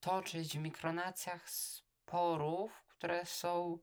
[0.00, 1.50] toczyć w mikronacjach
[2.08, 3.78] sporów, które są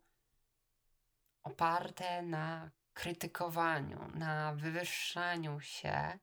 [1.43, 6.19] oparte na krytykowaniu, na wywyższaniu się,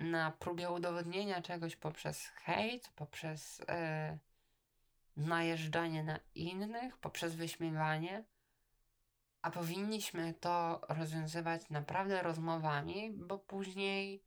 [0.00, 3.58] na próbie udowodnienia czegoś poprzez hejt, poprzez.
[3.58, 4.18] Yy,
[5.16, 8.24] najeżdżanie na innych poprzez wyśmiewanie,
[9.42, 14.24] a powinniśmy to rozwiązywać naprawdę rozmowami, bo później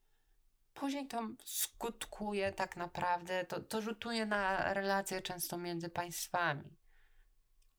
[0.73, 6.77] później to skutkuje tak naprawdę, to, to rzutuje na relacje często między państwami.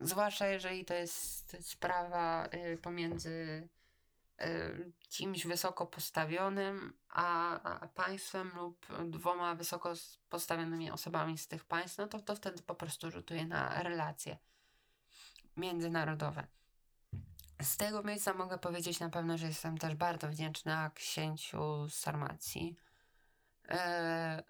[0.01, 3.69] Zwłaszcza jeżeli to jest sprawa y, pomiędzy
[4.43, 9.93] Y, kimś wysoko postawionym, a, a, państwem lub dwoma wysoko
[10.29, 14.39] postawionymi osobami z tych państw, no to to wtedy po prostu rzutuje na relacje
[15.57, 16.47] międzynarodowe.
[17.65, 22.77] Z tego miejsca mogę powiedzieć na pewno, że jestem też bardzo wdzięczna księciu z Sarmacji.
[23.69, 24.43] E,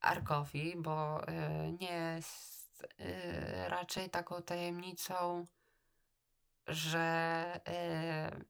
[0.00, 5.46] Arkowi, bo e, nie jest e, raczej taką tajemnicą,
[6.66, 7.60] że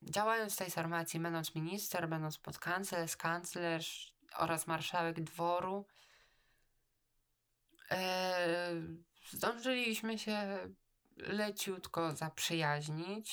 [0.03, 5.87] działając w tej Sarmacji, będąc minister, będąc podkanclerz, kanclerz oraz marszałek dworu,
[9.31, 10.59] zdążyliśmy się
[11.17, 13.29] leciutko zaprzyjaźnić,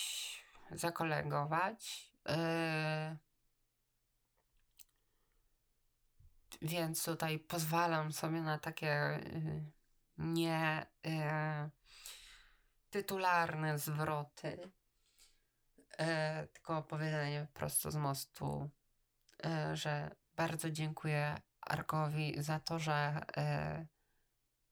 [0.71, 2.11] zakolegować.
[2.25, 3.17] Yy,
[6.61, 9.71] więc tutaj pozwalam sobie na takie yy,
[10.17, 11.69] nie yy,
[12.89, 14.71] tytularne zwroty,
[16.53, 18.69] tylko powiedzenie prosto z mostu,
[19.73, 23.25] że bardzo dziękuję Arkowi za to, że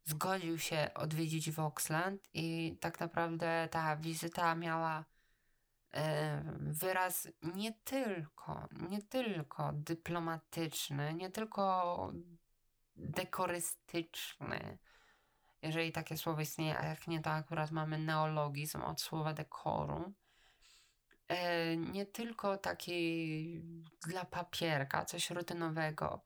[0.10, 5.05] zgodził się odwiedzić Voxland i tak naprawdę ta wizyta miała
[6.60, 12.14] wyraz nie tylko, nie tylko dyplomatyczny, nie tylko
[12.95, 14.78] dekorystyczny,
[15.62, 20.14] jeżeli takie słowo istnieje, a jak nie, to akurat mamy neologizm od słowa dekoru.
[21.28, 23.62] E, nie tylko taki
[24.07, 26.22] dla papierka, coś rutynowego,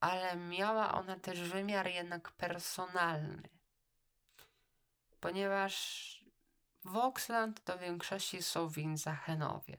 [0.00, 3.48] ale miała ona też wymiar jednak personalny.
[5.20, 6.06] Ponieważ
[6.84, 9.78] Voxland to w większości są Winzachenowie.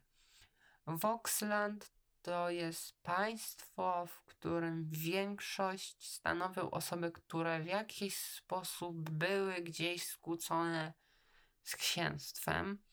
[0.88, 1.92] Voxland
[2.22, 10.94] to jest państwo, w którym większość stanowią osoby, które w jakiś sposób były gdzieś skłócone
[11.64, 12.84] z księstwem.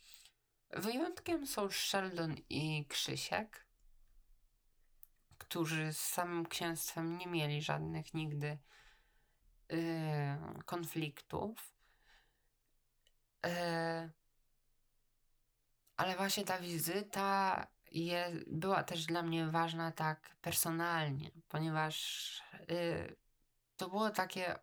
[0.70, 3.64] Wyjątkiem są Sheldon i Krzysiek,
[5.55, 8.59] którzy z samym księstwem nie mieli żadnych nigdy
[9.68, 9.78] yy,
[10.64, 11.74] konfliktów.
[13.44, 13.50] Yy,
[15.96, 23.16] ale właśnie ta wizyta je, była też dla mnie ważna tak personalnie, ponieważ yy,
[23.76, 24.59] to było takie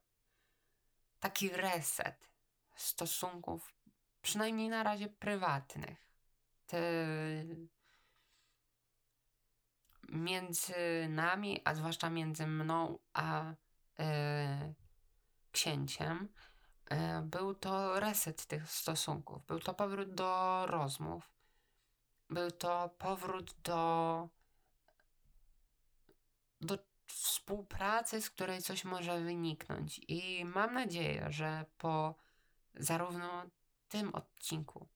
[1.19, 2.29] taki reset
[2.75, 3.73] stosunków,
[4.21, 5.97] przynajmniej na razie prywatnych.
[6.67, 6.81] Te,
[10.11, 13.53] między nami, a zwłaszcza między mną a
[13.99, 14.73] e,
[15.51, 16.29] księciem,
[16.89, 19.45] e, był to reset tych stosunków.
[19.45, 21.31] Był to powrót do rozmów.
[22.29, 24.29] Był to powrót do,
[26.61, 30.01] do współpracy, z której coś może wyniknąć.
[30.07, 32.15] I mam nadzieję, że po
[32.75, 33.45] zarówno
[33.87, 34.87] tym odcinku,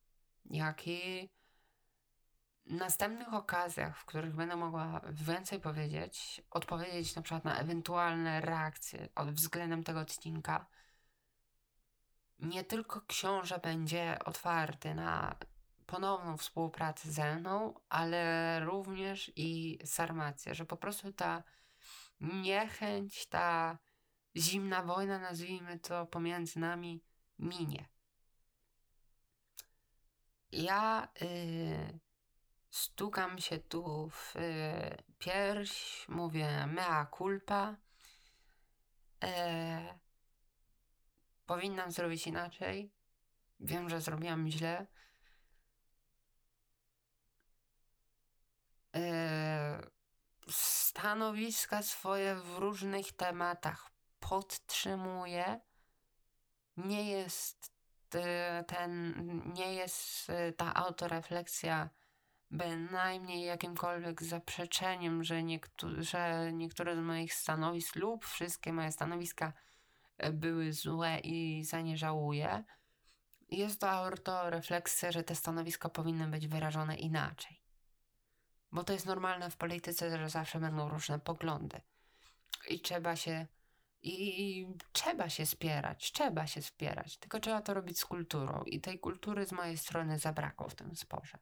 [0.46, 1.30] jak i
[2.66, 9.32] następnych okazjach, w których będę mogła więcej powiedzieć, odpowiedzieć na przykład na ewentualne reakcje od
[9.32, 10.66] względem tego odcinka,
[12.40, 15.36] nie tylko książę będzie otwarty na
[15.86, 21.44] ponowną współpracę ze mną, ale również i Sarmacja, że po prostu ta
[22.20, 23.78] niechęć, ta
[24.36, 27.04] zimna wojna, nazwijmy to, pomiędzy nami
[27.40, 27.90] minie.
[30.52, 32.00] Ja yy,
[32.76, 37.76] Stukam się tu w y, pierś, mówię mea culpa.
[39.24, 40.00] E,
[41.46, 42.92] powinnam zrobić inaczej.
[43.60, 44.88] Wiem, że zrobiłam źle.
[48.96, 49.82] E,
[50.50, 55.60] stanowiska swoje w różnych tematach podtrzymuję.
[56.78, 57.72] Nie jest
[58.16, 58.20] y,
[58.68, 59.14] ten,
[59.54, 61.90] nie jest y, ta autorefleksja
[62.52, 65.42] bynajmniej jakimkolwiek zaprzeczeniem, że,
[65.98, 69.54] że niektóre z moich stanowisk lub wszystkie moje stanowiska
[70.18, 72.64] e, były złe i za nie żałuję.
[73.50, 77.62] Jest to autorefleksja, że te stanowiska powinny być wyrażone inaczej.
[78.72, 81.82] Bo to jest normalne w polityce, że zawsze będą różne poglądy.
[82.70, 83.48] I trzeba się
[84.02, 89.00] i, trzeba się spierać, trzeba się spierać, tylko trzeba to robić z kulturą i tej
[89.00, 91.38] kultury z mojej strony zabrakło w tym sporze.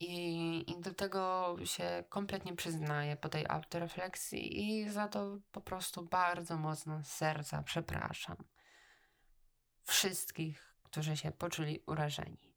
[0.00, 6.04] I, I do tego się kompletnie przyznaję po tej autorefleksji i za to po prostu
[6.04, 8.36] bardzo mocno z serca przepraszam
[9.82, 12.54] wszystkich, którzy się poczuli urażeni.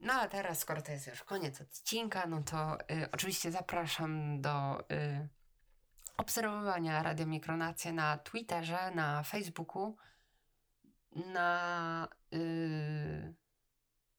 [0.00, 4.80] No a teraz, skoro to jest już koniec odcinka, no to y, oczywiście zapraszam do
[4.80, 5.28] y,
[6.16, 9.96] obserwowania Radio Mikronacja na Twitterze, na Facebooku,
[11.12, 12.08] na...
[12.34, 13.34] Y,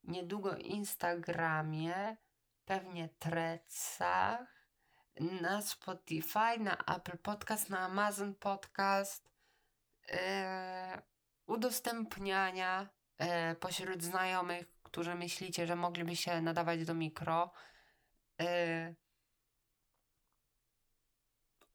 [0.07, 2.17] niedługo Instagramie,
[2.65, 4.69] pewnie Trecach,
[5.41, 9.29] na Spotify, na Apple Podcast, na Amazon Podcast.
[10.09, 10.17] Yy,
[11.47, 17.51] udostępniania e, pośród znajomych, którzy myślicie, że mogliby się nadawać do mikro.
[18.41, 18.95] E,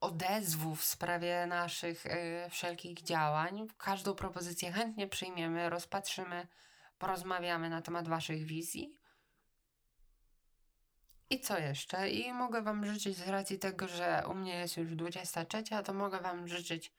[0.00, 2.04] odezwów w sprawie naszych
[2.50, 3.68] wszelkich działań.
[3.78, 6.46] Każdą propozycję chętnie przyjmiemy, rozpatrzymy,
[7.00, 8.94] porozmawiamy na temat Waszych wizji.
[11.30, 12.10] I co jeszcze?
[12.10, 16.20] I mogę Wam życzyć z racji tego, że u mnie jest już 23, to mogę
[16.20, 16.92] Wam życzyć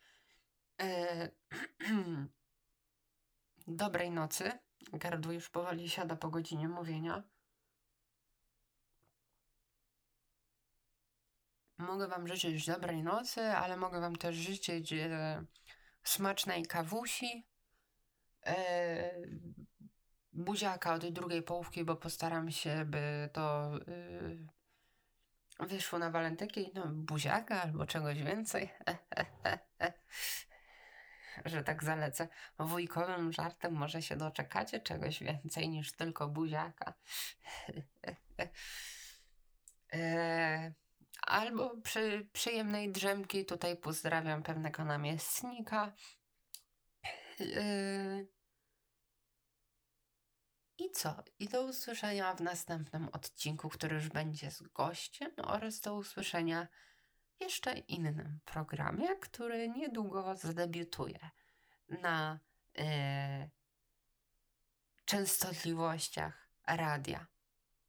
[0.82, 1.32] y,
[3.68, 4.52] dobrej nocy.
[4.94, 7.24] Gardło już powoli siada po godzinie mówienia.
[11.78, 15.46] Mogę Wam życzyć dobrej nocy, ale mogę Wam też życzyć e,
[16.04, 17.48] smacznej kawusi,
[18.46, 19.12] e,
[20.34, 23.72] buziaka od drugiej połówki, bo postaram się, by to
[25.60, 28.70] e, wyszło na walentynki, no buziaka albo czegoś więcej.
[31.46, 32.28] Że tak zalecę
[32.60, 36.94] wujkowym żartem, może się doczekacie czegoś więcej niż tylko buziaka.
[39.94, 40.74] e,
[41.22, 43.46] albo przy przyjemnej drzemki.
[43.46, 45.94] Tutaj pozdrawiam pewnego namiestnika.
[47.40, 48.41] Yy...
[50.82, 51.24] I co?
[51.40, 56.68] I do usłyszenia w następnym odcinku, który już będzie z gościem, oraz do usłyszenia
[57.38, 61.30] w jeszcze innym programie, który niedługo zadebiutuje
[61.90, 62.40] na
[62.76, 62.84] yy,
[65.06, 67.28] częstotliwościach radia.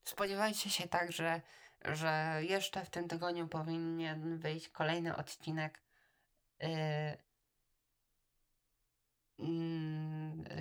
[0.05, 1.41] Spodziewajcie się także
[1.85, 5.83] że jeszcze w tym tygodniu powinien wyjść kolejny odcinek,
[6.61, 7.17] yy,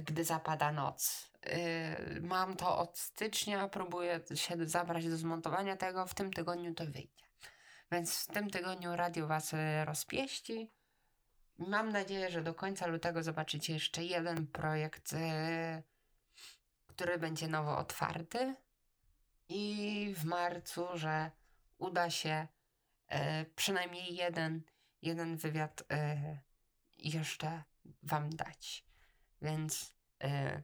[0.03, 1.30] gdy zapada noc.
[1.45, 6.85] Yy, mam to od stycznia, próbuję się zabrać do zmontowania tego, w tym tygodniu to
[6.85, 7.25] wyjdzie.
[7.91, 9.51] Więc w tym tygodniu radio Was
[9.85, 10.71] rozpieści.
[11.57, 15.83] Mam nadzieję, że do końca lutego zobaczycie jeszcze jeden projekt, yy,
[16.87, 18.55] który będzie nowo otwarty
[19.49, 21.31] i w marcu, że
[21.77, 22.47] uda się
[23.07, 24.61] e, przynajmniej jeden,
[25.01, 26.37] jeden wywiad e,
[26.97, 27.63] jeszcze
[28.03, 28.85] Wam dać.
[29.41, 29.93] Więc
[30.23, 30.63] e,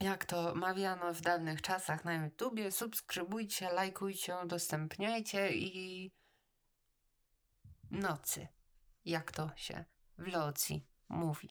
[0.00, 6.12] jak to mawiano w dawnych czasach na YouTubie, subskrybujcie, lajkujcie, udostępniajcie i
[7.90, 8.48] nocy,
[9.04, 9.84] jak to się
[10.18, 11.48] w Locji mówi.